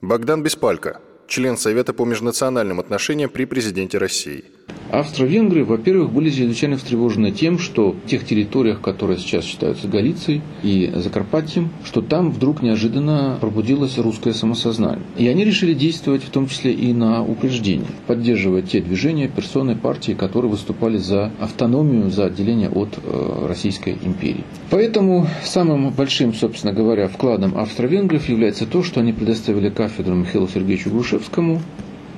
Богдан 0.02 0.42
Беспалько, 0.42 1.00
член 1.28 1.56
Совета 1.56 1.92
по 1.92 2.04
межнациональным 2.04 2.80
отношениям 2.80 3.30
при 3.30 3.44
президенте 3.44 3.98
России. 3.98 4.44
Австро-венгры, 4.90 5.64
во-первых, 5.64 6.10
были 6.12 6.30
чрезвычайно 6.30 6.78
встревожены 6.78 7.30
тем, 7.30 7.58
что 7.58 7.92
в 7.92 8.08
тех 8.08 8.24
территориях, 8.24 8.80
которые 8.80 9.18
сейчас 9.18 9.44
считаются 9.44 9.86
Галицией 9.86 10.40
и 10.62 10.90
Закарпатьем, 10.94 11.70
что 11.84 12.00
там 12.00 12.30
вдруг 12.30 12.62
неожиданно 12.62 13.36
пробудилось 13.38 13.98
русское 13.98 14.32
самосознание. 14.32 15.04
И 15.18 15.28
они 15.28 15.44
решили 15.44 15.74
действовать 15.74 16.22
в 16.22 16.30
том 16.30 16.48
числе 16.48 16.72
и 16.72 16.94
на 16.94 17.22
упреждение, 17.22 17.88
поддерживая 18.06 18.62
те 18.62 18.80
движения, 18.80 19.28
персоны, 19.28 19.76
партии, 19.76 20.12
которые 20.12 20.50
выступали 20.50 20.96
за 20.96 21.32
автономию, 21.38 22.10
за 22.10 22.26
отделение 22.26 22.70
от 22.70 22.88
э, 22.96 23.46
Российской 23.46 23.98
империи. 24.02 24.44
Поэтому 24.70 25.26
самым 25.44 25.90
большим, 25.90 26.32
собственно 26.32 26.72
говоря, 26.72 27.08
вкладом 27.08 27.58
австро-венгров 27.58 28.26
является 28.30 28.64
то, 28.66 28.82
что 28.82 29.00
они 29.00 29.12
предоставили 29.12 29.68
кафедру 29.68 30.14
Михаилу 30.14 30.48
Сергеевичу 30.48 30.88
Грушевскому, 31.18 31.60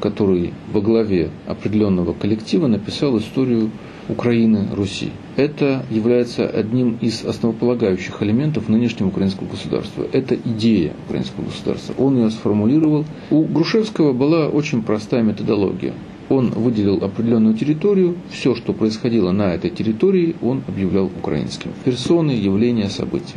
который 0.01 0.53
во 0.73 0.81
главе 0.81 1.31
определенного 1.47 2.13
коллектива 2.13 2.67
написал 2.67 3.19
историю 3.19 3.71
Украины, 4.09 4.67
Руси. 4.75 5.11
Это 5.37 5.85
является 5.91 6.47
одним 6.47 6.99
из 7.01 7.25
основополагающих 7.25 8.23
элементов 8.23 8.69
нынешнего 8.69 9.09
украинского 9.09 9.47
государства. 9.47 10.05
Это 10.13 10.35
идея 10.35 10.93
украинского 11.07 11.45
государства. 11.45 11.95
Он 11.97 12.17
ее 12.19 12.31
сформулировал. 12.31 13.05
У 13.31 13.45
Грушевского 13.45 14.13
была 14.13 14.49
очень 14.49 14.83
простая 14.83 15.23
методология. 15.23 15.95
Он 16.29 16.51
выделил 16.51 17.03
определенную 17.03 17.55
территорию, 17.55 18.17
все, 18.31 18.55
что 18.55 18.73
происходило 18.73 19.33
на 19.33 19.55
этой 19.55 19.71
территории, 19.71 20.37
он 20.43 20.63
объявлял 20.69 21.07
украинским. 21.07 21.73
Персоны, 21.85 22.33
явления, 22.33 22.89
события. 22.89 23.37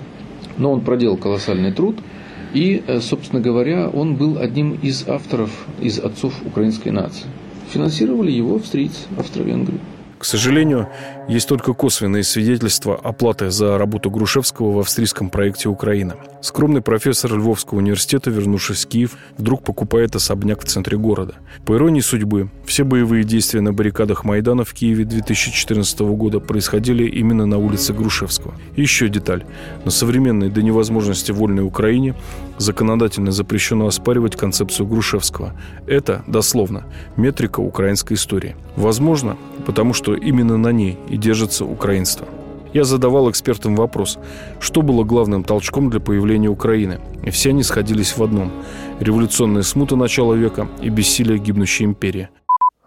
Но 0.58 0.72
он 0.72 0.82
проделал 0.82 1.18
колоссальный 1.18 1.72
труд– 1.72 1.96
и, 2.54 2.84
э, 2.86 3.00
собственно 3.02 3.42
говоря, 3.42 3.90
он 3.90 4.16
был 4.16 4.38
одним 4.38 4.74
из 4.74 5.08
авторов, 5.08 5.50
из 5.82 6.00
отцов 6.00 6.34
украинской 6.46 6.90
нации. 6.90 7.26
Финансировали 7.72 8.32
его 8.32 8.56
австрийцы, 8.56 9.02
австро-венгры. 9.18 9.80
К 10.24 10.26
сожалению, 10.26 10.88
есть 11.28 11.50
только 11.50 11.74
косвенные 11.74 12.24
свидетельства 12.24 12.96
оплаты 12.96 13.52
за 13.52 13.78
работу 13.78 14.10
Грушевского 14.10 14.72
в 14.72 14.80
австрийском 14.80 15.30
проекте 15.30 15.68
«Украина». 15.68 16.16
Скромный 16.40 16.82
профессор 16.82 17.34
Львовского 17.34 17.80
университета, 17.80 18.30
вернувшись 18.30 18.86
в 18.86 18.88
Киев, 18.88 19.18
вдруг 19.38 19.64
покупает 19.64 20.16
особняк 20.16 20.62
в 20.62 20.66
центре 20.66 20.98
города. 20.98 21.36
По 21.66 21.76
иронии 21.76 22.00
судьбы, 22.00 22.50
все 22.66 22.86
боевые 22.86 23.26
действия 23.26 23.60
на 23.60 23.74
баррикадах 23.74 24.24
Майдана 24.24 24.64
в 24.64 24.74
Киеве 24.74 25.04
2014 25.04 26.00
года 26.00 26.40
происходили 26.40 27.06
именно 27.06 27.46
на 27.46 27.58
улице 27.58 27.92
Грушевского. 27.92 28.54
Еще 28.78 29.10
деталь. 29.10 29.44
На 29.84 29.92
современной 29.92 30.50
до 30.50 30.62
невозможности 30.62 31.34
вольной 31.34 31.66
Украине 31.66 32.16
законодательно 32.58 33.34
запрещено 33.34 33.88
оспаривать 33.88 34.38
концепцию 34.38 34.88
Грушевского. 34.88 35.54
Это, 35.86 36.24
дословно, 36.28 36.86
метрика 37.18 37.60
украинской 37.60 38.14
истории. 38.14 38.56
Возможно, 38.76 39.38
потому 39.66 39.94
что 39.94 40.13
именно 40.16 40.58
на 40.58 40.72
ней 40.72 40.98
и 41.10 41.18
держится 41.18 41.66
украинство. 41.66 42.28
Я 42.74 42.86
задавал 42.86 43.30
экспертам 43.30 43.76
вопрос, 43.76 44.18
что 44.60 44.82
было 44.82 45.04
главным 45.04 45.44
толчком 45.44 45.92
для 45.92 46.00
появления 46.00 46.50
Украины. 46.50 47.00
И 47.24 47.30
все 47.30 47.50
они 47.52 47.62
сходились 47.62 48.18
в 48.18 48.24
одном– 48.24 48.52
революционная 49.00 49.62
смута 49.62 49.96
начала 49.96 50.34
века 50.34 50.68
и 50.82 50.90
бессилие 50.90 51.38
гибнущей 51.38 51.86
империи. 51.86 52.30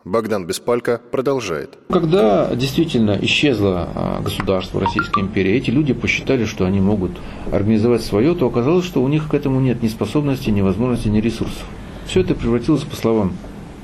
Богдан 0.04 0.44
Беспалько 0.46 1.00
продолжает. 1.12 1.78
Когда 1.88 2.52
действительно 2.54 3.16
исчезло 3.22 3.88
а, 3.94 4.20
государство 4.22 4.80
Российской 4.80 5.20
империи, 5.20 5.54
эти 5.54 5.70
люди 5.70 5.92
посчитали, 5.94 6.44
что 6.44 6.64
они 6.64 6.80
могут 6.80 7.12
организовать 7.52 8.02
свое, 8.02 8.34
то 8.34 8.46
оказалось, 8.46 8.84
что 8.84 9.02
у 9.02 9.08
них 9.08 9.28
к 9.28 9.34
этому 9.34 9.60
нет 9.60 9.82
ни 9.82 9.88
способности, 9.88 10.50
ни 10.50 10.62
возможности, 10.62 11.08
ни 11.08 11.20
ресурсов. 11.20 11.64
Все 12.06 12.20
это 12.20 12.34
превратилось, 12.34 12.82
по 12.82 12.96
словам 12.96 13.32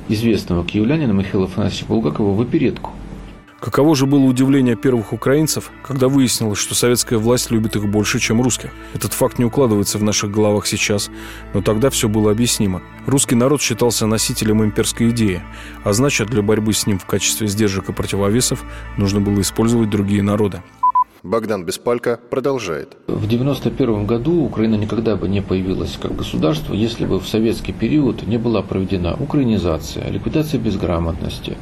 известного 0.09 0.65
киевлянина 0.65 1.13
Михаила 1.13 1.47
Афанасьевича 1.47 1.87
Булгакова, 1.87 2.35
в 2.35 2.41
оперетку– 2.41 2.91
Каково 3.63 3.95
же 3.95 4.07
было 4.07 4.25
удивление 4.25 4.75
первых 4.75 5.13
украинцев, 5.13 5.71
когда 5.87 6.09
выяснилось, 6.09 6.59
что 6.59 6.75
советская 6.75 7.17
власть 7.17 7.53
любит 7.53 7.77
их 7.77 7.89
больше, 7.89 8.19
чем 8.19 8.43
русских. 8.43 8.71
Этот 8.93 9.13
факт 9.13 9.39
не 9.39 9.45
укладывается 9.45 9.99
в 9.99 10.03
наших 10.03 10.33
головах 10.33 10.67
сейчас, 10.67 11.13
но 11.55 11.63
тогда 11.63 11.89
все 11.89 12.09
было 12.09 12.33
объяснимо. 12.33 12.83
Русский 13.07 13.37
народ 13.37 13.63
считался 13.63 14.07
носителем 14.07 14.65
имперской 14.65 15.11
идеи, 15.11 15.43
а 15.85 15.93
значит, 15.93 16.29
для 16.29 16.43
борьбы 16.43 16.73
с 16.73 16.89
ним 16.89 16.99
в 16.99 17.07
качестве 17.07 17.47
сдержек 17.47 17.89
и 17.89 17.93
противовесов 17.93 18.65
нужно 18.97 19.21
было 19.21 19.41
использовать 19.41 19.91
другие 19.91 20.25
народы. 20.25 20.61
Богдан 21.23 21.65
Беспалько 21.65 22.19
продолжает. 22.31 22.97
В 23.07 23.27
1991 23.27 24.07
году 24.07 24.43
Украина 24.43 24.75
никогда 24.75 25.15
бы 25.15 25.29
не 25.29 25.41
появилась 25.41 25.97
как 26.03 26.17
государство, 26.17 26.75
если 26.75 27.07
бы 27.07 27.21
в 27.21 27.29
советский 27.29 27.73
период 27.73 28.27
не 28.27 28.39
была 28.39 28.63
проведена 28.63 29.15
украинизация, 29.15 30.11
ликвидация 30.11 30.59
безграмотности, 30.59 31.57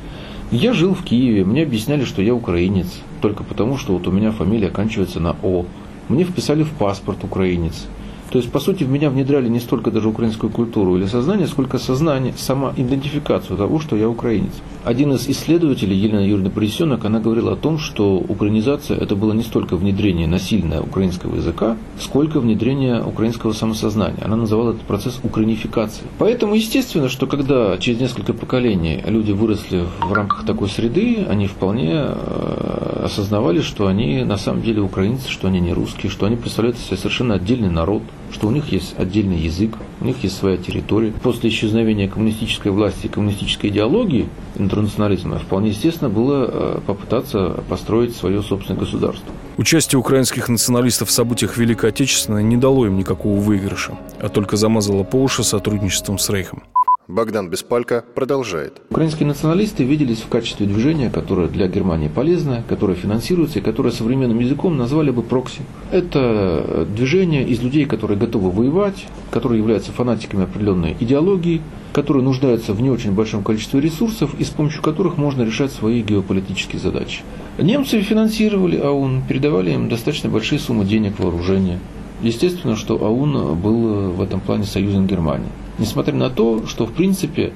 я 0.50 0.72
жил 0.72 0.94
в 0.94 1.04
Киеве, 1.04 1.44
мне 1.44 1.62
объясняли, 1.62 2.04
что 2.04 2.22
я 2.22 2.34
украинец, 2.34 2.88
только 3.20 3.44
потому, 3.44 3.78
что 3.78 3.92
вот 3.92 4.06
у 4.08 4.10
меня 4.10 4.32
фамилия 4.32 4.68
оканчивается 4.68 5.20
на 5.20 5.36
О. 5.42 5.64
Мне 6.08 6.24
вписали 6.24 6.64
в 6.64 6.70
паспорт 6.70 7.22
украинец. 7.22 7.86
То 8.30 8.38
есть, 8.38 8.50
по 8.52 8.60
сути, 8.60 8.84
в 8.84 8.88
меня 8.88 9.10
внедряли 9.10 9.48
не 9.48 9.58
столько 9.58 9.90
даже 9.90 10.08
украинскую 10.08 10.50
культуру 10.50 10.96
или 10.96 11.06
сознание, 11.06 11.48
сколько 11.48 11.78
сознание, 11.78 12.32
сама 12.36 12.72
идентификацию 12.76 13.56
того, 13.56 13.80
что 13.80 13.96
я 13.96 14.08
украинец. 14.08 14.52
Один 14.84 15.12
из 15.12 15.28
исследователей, 15.28 15.96
Елена 15.96 16.20
Юрьевна 16.20 16.50
Поресенок, 16.50 17.04
она 17.04 17.18
говорила 17.18 17.52
о 17.52 17.56
том, 17.56 17.78
что 17.78 18.16
украинизация– 18.16 18.96
это 19.00 19.16
было 19.16 19.32
не 19.32 19.42
столько 19.42 19.76
внедрение 19.76 20.28
насильное 20.28 20.80
украинского 20.80 21.36
языка, 21.36 21.76
сколько 21.98 22.38
внедрение 22.38 23.02
украинского 23.02 23.52
самосознания. 23.52 24.22
Она 24.22 24.36
называла 24.36 24.70
этот 24.70 24.82
процесс 24.82 25.18
украинификацией. 25.24 26.08
Поэтому, 26.18 26.54
естественно, 26.54 27.08
что 27.08 27.26
когда 27.26 27.76
через 27.78 28.00
несколько 28.00 28.32
поколений 28.32 29.02
люди 29.06 29.32
выросли 29.32 29.84
в 30.00 30.12
рамках 30.12 30.46
такой 30.46 30.68
среды, 30.68 31.26
они 31.28 31.48
вполне 31.48 31.92
э, 31.94 33.02
осознавали, 33.06 33.60
что 33.60 33.88
они 33.88 34.22
на 34.22 34.36
самом 34.36 34.62
деле 34.62 34.80
украинцы, 34.82 35.28
что 35.28 35.48
они 35.48 35.58
не 35.58 35.72
русские, 35.72 36.10
что 36.10 36.26
они 36.26 36.36
представляют 36.36 36.78
себе 36.78 36.96
совершенно 36.96 37.34
отдельный 37.34 37.70
народ, 37.70 38.02
что 38.32 38.48
у 38.48 38.50
них 38.50 38.72
есть 38.72 38.94
отдельный 38.98 39.38
язык, 39.38 39.76
у 40.00 40.04
них 40.04 40.22
есть 40.22 40.36
своя 40.36 40.56
территория. 40.56 41.12
После 41.22 41.50
исчезновения 41.50 42.08
коммунистической 42.08 42.72
власти 42.72 43.06
и 43.06 43.08
коммунистической 43.08 43.70
идеологии 43.70 44.28
интернационализма 44.56 45.38
вполне 45.38 45.70
естественно 45.70 46.10
было 46.10 46.48
э, 46.50 46.80
попытаться 46.86 47.62
построить 47.68 48.16
свое 48.16 48.42
собственное 48.42 48.78
государство. 48.78 49.26
Участие 49.56 49.98
украинских 49.98 50.48
националистов 50.48 51.08
в 51.08 51.12
событиях 51.12 51.56
Великой 51.56 51.90
Отечественной 51.90 52.42
не 52.42 52.56
дало 52.56 52.86
им 52.86 52.96
никакого 52.96 53.38
выигрыша, 53.38 53.98
а 54.18 54.28
только 54.28 54.56
замазало 54.56 55.02
по 55.02 55.16
уши 55.16 55.44
сотрудничеством 55.44 56.18
с 56.18 56.30
Рейхом. 56.30 56.62
Богдан 57.10 57.50
Беспалько 57.50 58.04
продолжает. 58.14 58.80
Украинские 58.88 59.26
националисты 59.26 59.84
виделись 59.84 60.20
в 60.20 60.28
качестве 60.28 60.66
движения, 60.66 61.10
которое 61.10 61.48
для 61.48 61.66
Германии 61.66 62.08
полезно, 62.08 62.62
которое 62.68 62.94
финансируется 62.94 63.58
и 63.58 63.62
которое 63.62 63.90
современным 63.90 64.38
языком 64.38 64.76
назвали 64.76 65.10
бы 65.10 65.22
прокси. 65.22 65.62
Это 65.90 66.86
движение 66.94 67.46
из 67.46 67.62
людей, 67.62 67.84
которые 67.84 68.16
готовы 68.16 68.50
воевать, 68.50 69.06
которые 69.30 69.58
являются 69.58 69.90
фанатиками 69.90 70.44
определенной 70.44 70.96
идеологии, 71.00 71.60
которые 71.92 72.22
нуждаются 72.22 72.72
в 72.72 72.80
не 72.80 72.90
очень 72.90 73.12
большом 73.12 73.42
количестве 73.42 73.80
ресурсов 73.80 74.34
и 74.38 74.44
с 74.44 74.50
помощью 74.50 74.80
которых 74.82 75.16
можно 75.16 75.42
решать 75.42 75.72
свои 75.72 76.02
геополитические 76.02 76.80
задачи. 76.80 77.22
Немцы 77.58 78.00
финансировали 78.02 78.76
АУН, 78.76 79.22
передавали 79.28 79.72
им 79.72 79.88
достаточно 79.88 80.30
большие 80.30 80.60
суммы 80.60 80.84
денег, 80.84 81.18
вооружения. 81.18 81.80
Естественно, 82.22 82.76
что 82.76 82.94
АУН 83.02 83.59
был 83.59 84.11
в 84.11 84.20
этом 84.20 84.40
плане 84.40 84.64
союзом 84.64 85.06
Германии. 85.06 85.48
Несмотря 85.78 86.14
на 86.14 86.28
то, 86.28 86.66
что 86.66 86.85
в 86.85 86.92
принципе 86.92 87.52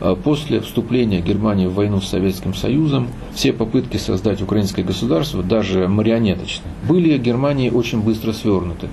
э, 0.00 0.16
после 0.24 0.60
вступления 0.60 1.20
Германии 1.20 1.66
в 1.66 1.74
войну 1.74 2.00
с 2.00 2.08
Советским 2.08 2.54
Союзом 2.54 3.08
все 3.34 3.52
попытки 3.52 3.98
создать 3.98 4.40
украинское 4.40 4.84
государство, 4.84 5.42
даже 5.42 5.86
марионеточные, 5.86 6.72
были 6.88 7.18
Германии 7.18 7.68
очень 7.68 8.00
быстро 8.00 8.32
свернуты. 8.32 8.88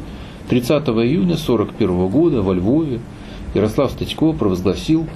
30 0.50 0.72
июня 0.72 1.36
1941 1.36 2.08
года 2.08 2.42
во 2.42 2.54
Львове 2.54 3.00
Ярослав 3.54 3.92
Статько 3.92 4.34
провозгласил 4.34 5.08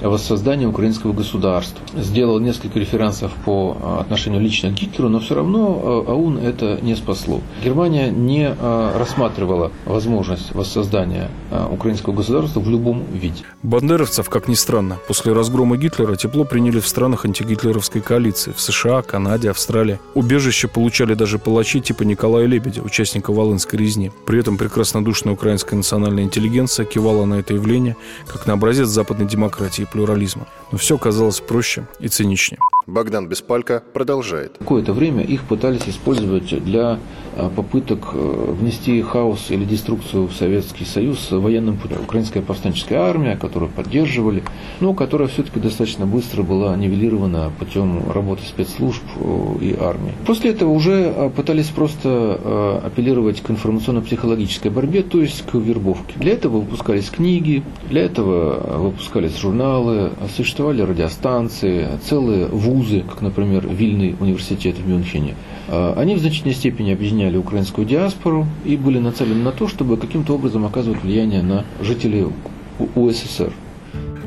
воссоздания 0.00 0.66
украинского 0.66 1.12
государства. 1.12 1.80
Сделал 1.96 2.38
несколько 2.40 2.78
референсов 2.78 3.32
по 3.44 3.76
а, 3.80 4.00
отношению 4.00 4.40
лично 4.40 4.70
к 4.70 4.74
Гитлеру, 4.74 5.08
но 5.08 5.20
все 5.20 5.34
равно 5.34 6.04
а, 6.06 6.12
АУН 6.12 6.38
это 6.38 6.78
не 6.82 6.94
спасло. 6.96 7.40
Германия 7.62 8.10
не 8.10 8.48
а, 8.48 8.98
рассматривала 8.98 9.72
возможность 9.84 10.54
воссоздания 10.54 11.30
украинского 11.70 12.14
государства 12.14 12.60
в 12.60 12.68
любом 12.68 13.04
виде. 13.12 13.44
Бандеровцев, 13.62 14.28
как 14.28 14.48
ни 14.48 14.54
странно, 14.54 14.98
после 15.06 15.32
разгрома 15.32 15.76
Гитлера 15.76 16.16
тепло 16.16 16.44
приняли 16.44 16.80
в 16.80 16.88
странах 16.88 17.24
антигитлеровской 17.24 18.00
коалиции 18.00 18.52
в 18.52 18.60
США, 18.60 19.02
Канаде, 19.02 19.50
Австралии. 19.50 19.98
Убежище 20.14 20.68
получали 20.68 21.14
даже 21.14 21.38
палачи 21.38 21.80
типа 21.80 22.02
Николая 22.02 22.46
Лебедя, 22.46 22.82
участника 22.82 23.32
Волынской 23.32 23.78
резни. 23.78 24.10
При 24.26 24.40
этом 24.40 24.56
прекраснодушная 24.56 25.34
украинская 25.34 25.76
национальная 25.76 26.24
интеллигенция 26.24 26.86
кивала 26.86 27.24
на 27.24 27.34
это 27.34 27.54
явление 27.54 27.96
как 28.26 28.46
на 28.46 28.54
образец 28.54 28.88
западной 28.88 29.26
демократии 29.26 29.86
плюрализма. 29.92 30.46
Но 30.72 30.78
все 30.78 30.98
казалось 30.98 31.40
проще 31.40 31.86
и 32.00 32.08
циничнее. 32.08 32.58
Богдан 32.86 33.28
Беспалько 33.28 33.82
продолжает. 33.92 34.58
Какое-то 34.58 34.92
время 34.92 35.22
их 35.22 35.44
пытались 35.44 35.88
использовать 35.88 36.48
для 36.64 36.98
а, 37.36 37.48
попыток 37.48 38.10
э, 38.12 38.54
внести 38.58 39.00
хаос 39.02 39.50
или 39.50 39.64
деструкцию 39.64 40.26
в 40.26 40.32
Советский 40.32 40.84
Союз 40.84 41.30
военным 41.30 41.76
путем. 41.76 41.98
Украинская 42.02 42.42
повстанческая 42.42 43.00
армия, 43.00 43.36
которую 43.36 43.70
поддерживали, 43.70 44.42
но 44.80 44.94
которая 44.94 45.28
все-таки 45.28 45.60
достаточно 45.60 46.06
быстро 46.06 46.42
была 46.42 46.76
нивелирована 46.76 47.52
путем 47.56 48.10
работы 48.10 48.42
спецслужб 48.44 49.02
э, 49.16 49.54
и 49.60 49.76
армии. 49.78 50.12
После 50.26 50.50
этого 50.50 50.70
уже 50.70 51.12
а, 51.16 51.30
пытались 51.30 51.68
просто 51.68 52.40
э, 52.42 52.80
апеллировать 52.86 53.42
к 53.42 53.50
информационно-психологической 53.50 54.72
борьбе, 54.72 55.02
то 55.02 55.20
есть 55.20 55.42
к 55.42 55.54
вербовке. 55.54 56.14
Для 56.16 56.32
этого 56.32 56.58
выпускались 56.58 57.10
книги, 57.10 57.62
для 57.88 58.02
этого 58.02 58.78
выпускались 58.78 59.38
журналы, 59.38 60.10
существовали 60.36 60.82
радиостанции, 60.82 61.86
целые 62.08 62.46
вузы, 62.46 62.71
как, 63.02 63.20
например, 63.20 63.66
Вильный 63.68 64.16
университет 64.18 64.76
в 64.76 64.86
Мюнхене. 64.86 65.34
А, 65.68 65.94
они 65.96 66.14
в 66.14 66.20
значительной 66.20 66.54
степени 66.54 66.92
объединяли 66.92 67.36
украинскую 67.36 67.86
диаспору 67.86 68.46
и 68.64 68.76
были 68.76 68.98
нацелены 68.98 69.42
на 69.42 69.52
то, 69.52 69.68
чтобы 69.68 69.96
каким-то 69.96 70.34
образом 70.34 70.64
оказывать 70.64 71.02
влияние 71.02 71.42
на 71.42 71.64
жителей 71.80 72.26
УССР. 72.94 73.52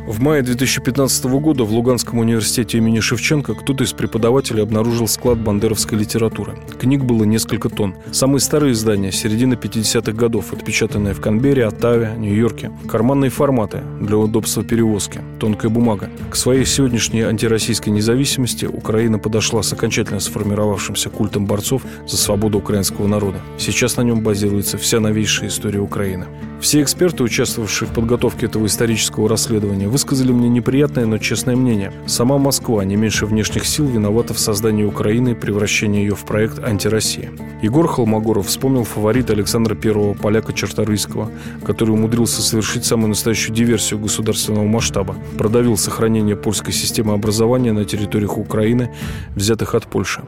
В 0.07 0.21
мае 0.21 0.43
2015 0.43 1.25
года 1.25 1.63
в 1.63 1.71
Луганском 1.71 2.19
университете 2.19 2.77
имени 2.77 2.99
Шевченко 2.99 3.55
кто-то 3.55 3.83
из 3.83 3.93
преподавателей 3.93 4.61
обнаружил 4.61 5.07
склад 5.07 5.39
бандеровской 5.39 5.97
литературы. 5.97 6.53
Книг 6.79 7.03
было 7.03 7.23
несколько 7.23 7.69
тонн. 7.69 7.95
Самые 8.11 8.39
старые 8.39 8.73
издания, 8.73 9.11
середины 9.11 9.55
50-х 9.55 10.11
годов, 10.11 10.53
отпечатанные 10.53 11.15
в 11.15 11.21
Канберре, 11.21 11.65
Оттаве, 11.65 12.13
Нью-Йорке. 12.19 12.71
Карманные 12.87 13.31
форматы 13.31 13.81
для 13.99 14.17
удобства 14.17 14.63
перевозки. 14.63 15.21
Тонкая 15.39 15.71
бумага. 15.71 16.11
К 16.29 16.35
своей 16.35 16.65
сегодняшней 16.65 17.23
антироссийской 17.23 17.91
независимости 17.91 18.65
Украина 18.65 19.17
подошла 19.17 19.63
с 19.63 19.73
окончательно 19.73 20.19
сформировавшимся 20.19 21.09
культом 21.09 21.47
борцов 21.47 21.81
за 22.07 22.17
свободу 22.17 22.59
украинского 22.59 23.07
народа. 23.07 23.39
Сейчас 23.57 23.97
на 23.97 24.03
нем 24.03 24.21
базируется 24.21 24.77
вся 24.77 24.99
новейшая 24.99 25.49
история 25.49 25.79
Украины. 25.79 26.27
Все 26.61 26.81
эксперты, 26.81 27.23
участвовавшие 27.23 27.87
в 27.87 27.93
подготовке 27.93 28.45
этого 28.45 28.65
исторического 28.65 29.27
расследования, 29.27 29.87
высказали 29.95 30.34
мне 30.34 30.49
неприятное, 30.49 31.05
но 31.05 31.17
честное 31.19 31.55
мнение. 31.55 31.93
Сама 32.05 32.38
Москва 32.38 32.84
не 32.84 32.97
меньше 32.97 33.25
внешних 33.25 33.65
сил 33.65 33.86
виновата 33.86 34.34
в 34.34 34.39
создании 34.39 34.84
Украины 34.84 35.29
и 35.29 35.34
превращении 35.36 36.01
ее 36.01 36.15
в 36.15 36.25
проект 36.25 36.62
антироссия. 36.62 37.31
Егор 37.62 37.88
Холмогоров 37.88 38.47
вспомнил 38.47 38.84
фаворита 38.84 39.31
Александра 39.31 39.73
I, 39.73 40.15
поляка 40.15 40.51
Черторийского, 40.51 41.31
который 41.63 41.91
умудрился 41.91 42.41
совершить 42.41 42.84
самую 42.84 43.08
настоящую 43.08 43.55
диверсию 43.55 44.01
государственного 44.01 44.65
масштаба, 44.65 45.15
продавил 45.38 45.77
сохранение 45.77 46.36
польской 46.36 46.73
системы 46.73 47.13
образования 47.13 47.71
на 47.71 47.86
территориях 47.86 48.38
Украины, 48.38 48.93
взятых 49.34 49.75
от 49.75 49.88
Польши. 49.88 50.23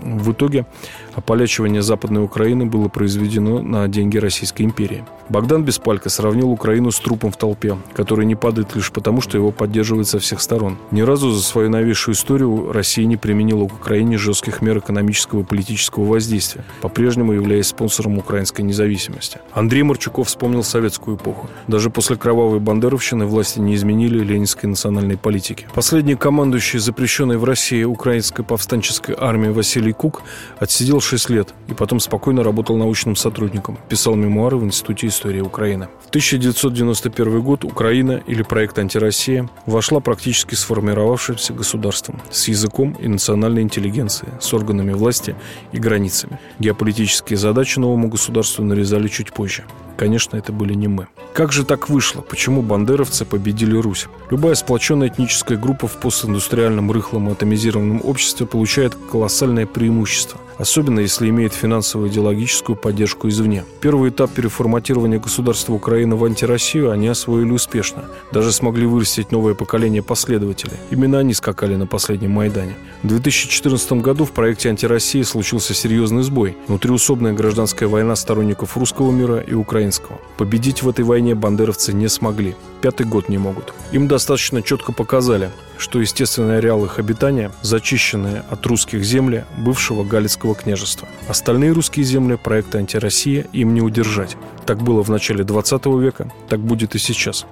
В 0.00 0.30
итоге 0.30 0.64
Ополячивание 1.14 1.82
Западной 1.82 2.24
Украины 2.24 2.66
было 2.66 2.88
произведено 2.88 3.60
на 3.60 3.86
деньги 3.88 4.16
Российской 4.18 4.62
империи. 4.62 5.04
Богдан 5.28 5.64
Беспалько 5.64 6.10
сравнил 6.10 6.50
Украину 6.50 6.90
с 6.90 6.98
трупом 7.00 7.32
в 7.32 7.36
толпе, 7.36 7.76
который 7.94 8.26
не 8.26 8.34
падает 8.34 8.74
лишь 8.74 8.90
потому, 8.92 9.20
что 9.20 9.38
его 9.38 9.50
поддерживают 9.50 10.08
со 10.08 10.18
всех 10.18 10.40
сторон. 10.40 10.78
Ни 10.90 11.02
разу 11.02 11.30
за 11.30 11.42
свою 11.42 11.70
новейшую 11.70 12.14
историю 12.14 12.72
Россия 12.72 13.06
не 13.06 13.16
применила 13.16 13.66
к 13.68 13.74
Украине 13.74 14.18
жестких 14.18 14.62
мер 14.62 14.78
экономического 14.78 15.40
и 15.40 15.44
политического 15.44 16.04
воздействия, 16.04 16.64
по-прежнему 16.80 17.32
являясь 17.32 17.68
спонсором 17.68 18.18
украинской 18.18 18.62
независимости. 18.62 19.38
Андрей 19.52 19.82
Марчуков 19.82 20.28
вспомнил 20.28 20.62
советскую 20.62 21.16
эпоху. 21.16 21.48
Даже 21.66 21.90
после 21.90 22.16
кровавой 22.16 22.60
бандеровщины 22.60 23.26
власти 23.26 23.58
не 23.58 23.74
изменили 23.74 24.18
ленинской 24.18 24.68
национальной 24.68 25.16
политики. 25.16 25.66
Последний 25.74 26.14
командующий 26.14 26.78
запрещенной 26.78 27.36
в 27.36 27.44
России 27.44 27.84
украинской 27.84 28.42
повстанческой 28.42 29.16
армии 29.18 29.48
Василий 29.48 29.92
Кук 29.92 30.22
отсидел 30.58 31.00
6 31.02 31.30
лет 31.30 31.54
и 31.68 31.74
потом 31.74 32.00
спокойно 32.00 32.42
работал 32.42 32.76
научным 32.76 33.16
сотрудником, 33.16 33.78
писал 33.88 34.14
мемуары 34.14 34.56
в 34.56 34.64
Институте 34.64 35.08
истории 35.08 35.40
Украины. 35.40 35.88
В 36.04 36.08
1991 36.08 37.40
год 37.42 37.64
Украина, 37.64 38.22
или 38.26 38.42
проект 38.42 38.78
«Антироссия», 38.78 39.48
вошла 39.66 40.00
практически 40.00 40.54
сформировавшимся 40.54 41.52
государством, 41.52 42.20
с 42.30 42.48
языком 42.48 42.96
и 43.00 43.08
национальной 43.08 43.62
интеллигенцией, 43.62 44.32
с 44.40 44.52
органами 44.54 44.92
власти 44.92 45.34
и 45.72 45.78
границами. 45.78 46.38
Геополитические 46.58 47.36
задачи 47.36 47.78
новому 47.78 48.08
государству 48.08 48.64
нарезали 48.64 49.08
чуть 49.08 49.32
позже. 49.32 49.64
Конечно, 50.02 50.36
это 50.36 50.52
были 50.52 50.74
не 50.74 50.88
мы. 50.88 51.06
Как 51.32 51.52
же 51.52 51.64
так 51.64 51.88
вышло? 51.88 52.22
Почему 52.22 52.60
бандеровцы 52.60 53.24
победили 53.24 53.76
Русь? 53.76 54.08
Любая 54.32 54.56
сплоченная 54.56 55.06
этническая 55.06 55.56
группа 55.56 55.86
в 55.86 56.00
постиндустриальном 56.00 56.90
рыхлом 56.90 57.28
атомизированном 57.28 58.00
обществе 58.02 58.44
получает 58.44 58.96
колоссальное 58.96 59.64
преимущество– 59.64 60.40
особенно 60.62 61.00
если 61.00 61.28
имеет 61.28 61.54
финансовую 61.54 62.08
идеологическую 62.08 62.76
поддержку 62.76 63.28
извне. 63.28 63.64
Первый 63.80 64.10
этап 64.10 64.30
переформатирования 64.32 65.18
государства 65.18 65.74
Украины 65.74 66.16
в 66.16 66.24
антироссию 66.24 66.90
они 66.90 67.08
освоили 67.08 67.50
успешно. 67.50 68.04
Даже 68.32 68.52
смогли 68.52 68.86
вырастить 68.86 69.32
новое 69.32 69.54
поколение 69.54 70.02
последователей. 70.02 70.76
Именно 70.90 71.18
они 71.18 71.34
скакали 71.34 71.74
на 71.74 71.86
последнем 71.86 72.30
Майдане. 72.30 72.76
В 73.02 73.08
2014 73.08 73.92
году 73.94 74.24
в 74.24 74.30
проекте 74.30 74.68
антироссии 74.68 75.22
случился 75.22 75.74
серьезный 75.74 76.22
сбой. 76.22 76.56
Внутриусобная 76.68 77.32
гражданская 77.32 77.88
война 77.88 78.14
сторонников 78.16 78.76
русского 78.76 79.10
мира 79.10 79.38
и 79.38 79.54
украинского. 79.54 79.91
Победить 80.36 80.82
в 80.82 80.88
этой 80.88 81.04
войне 81.04 81.34
бандеровцы 81.34 81.92
не 81.92 82.08
смогли. 82.08 82.56
Пятый 82.80 83.06
год 83.06 83.28
не 83.28 83.38
могут. 83.38 83.72
Им 83.92 84.08
достаточно 84.08 84.62
четко 84.62 84.92
показали, 84.92 85.50
что 85.78 86.00
естественный 86.00 86.58
ареал 86.58 86.84
их 86.84 86.98
обитания– 86.98 87.52
зачищенные 87.62 88.44
от 88.50 88.64
русских 88.66 89.04
земли 89.04 89.44
бывшего 89.56 90.04
Галицкого 90.04 90.54
княжества. 90.54 91.08
Остальные 91.28 91.72
русские 91.72 92.04
земли 92.04 92.36
проекта 92.36 92.78
«Антироссия» 92.78 93.46
им 93.52 93.74
не 93.74 93.80
удержать. 93.80 94.36
Так 94.66 94.78
было 94.78 95.02
в 95.02 95.10
начале 95.10 95.44
20 95.44 95.86
века, 95.86 96.32
так 96.48 96.60
будет 96.60 96.94
и 96.94 96.98
сейчас. 96.98 97.46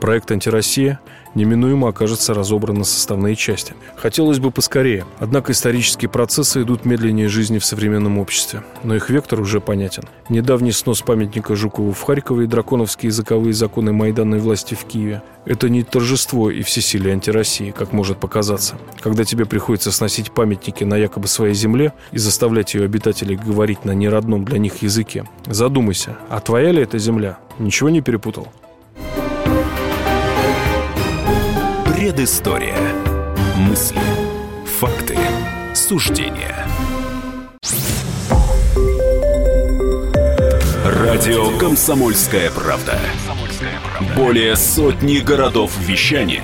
Проект 0.00 0.30
«Антироссия» 0.30 1.00
неминуемо 1.34 1.88
окажется 1.88 2.34
разобран 2.34 2.78
на 2.78 2.84
составные 2.84 3.34
части. 3.36 3.74
Хотелось 3.96 4.38
бы 4.38 4.50
поскорее, 4.50 5.04
однако 5.18 5.52
исторические 5.52 6.08
процессы 6.08 6.62
идут 6.62 6.84
медленнее 6.84 7.28
жизни 7.28 7.58
в 7.58 7.64
современном 7.64 8.18
обществе. 8.18 8.62
Но 8.84 8.94
их 8.94 9.10
вектор 9.10 9.40
уже 9.40 9.60
понятен. 9.60 10.04
Недавний 10.28 10.72
снос 10.72 11.02
памятника 11.02 11.56
Жукову 11.56 11.92
в 11.92 12.02
Харькове 12.02 12.44
и 12.44 12.48
драконовские 12.48 13.08
языковые 13.08 13.54
законы 13.54 13.92
майданной 13.92 14.38
власти 14.38 14.74
в 14.74 14.84
Киеве– 14.84 15.22
это 15.44 15.68
не 15.68 15.82
торжество 15.82 16.50
и 16.50 16.62
всесилие 16.62 17.12
антироссии, 17.12 17.74
как 17.76 17.92
может 17.92 18.18
показаться. 18.18 18.76
Когда 19.00 19.24
тебе 19.24 19.46
приходится 19.46 19.90
сносить 19.90 20.30
памятники 20.30 20.84
на 20.84 20.96
якобы 20.96 21.26
своей 21.26 21.54
земле 21.54 21.92
и 22.12 22.18
заставлять 22.18 22.74
ее 22.74 22.84
обитателей 22.84 23.36
говорить 23.36 23.84
на 23.84 23.92
неродном 23.92 24.44
для 24.44 24.58
них 24.58 24.82
языке, 24.82 25.24
задумайся, 25.46 26.16
а 26.28 26.40
твоя 26.40 26.70
ли 26.70 26.82
эта 26.82 26.98
земля? 26.98 27.38
Ничего 27.58 27.88
не 27.88 28.00
перепутал? 28.00 28.48
Предыстория. 32.08 32.74
Мысли. 33.58 34.00
Факты. 34.80 35.14
Суждения. 35.74 36.66
Радио 40.86 41.58
«Комсомольская 41.58 42.50
правда». 42.50 42.98
Более 44.16 44.56
сотни 44.56 45.18
городов 45.18 45.70
вещания 45.80 46.42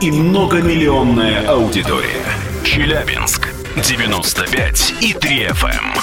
и 0.00 0.10
многомиллионная 0.10 1.46
аудитория. 1.48 2.26
Челябинск 2.64 3.50
95 3.76 4.94
и 5.00 5.12
3 5.12 5.44
FM. 5.44 5.96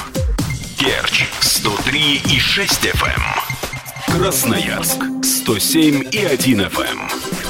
Керчь 0.79 1.25
103 1.41 2.21
и 2.31 2.39
6 2.39 2.85
FM. 2.85 4.17
Красноярск 4.17 5.03
107 5.21 6.07
и 6.13 6.23
1 6.23 6.61
FM. 6.61 7.36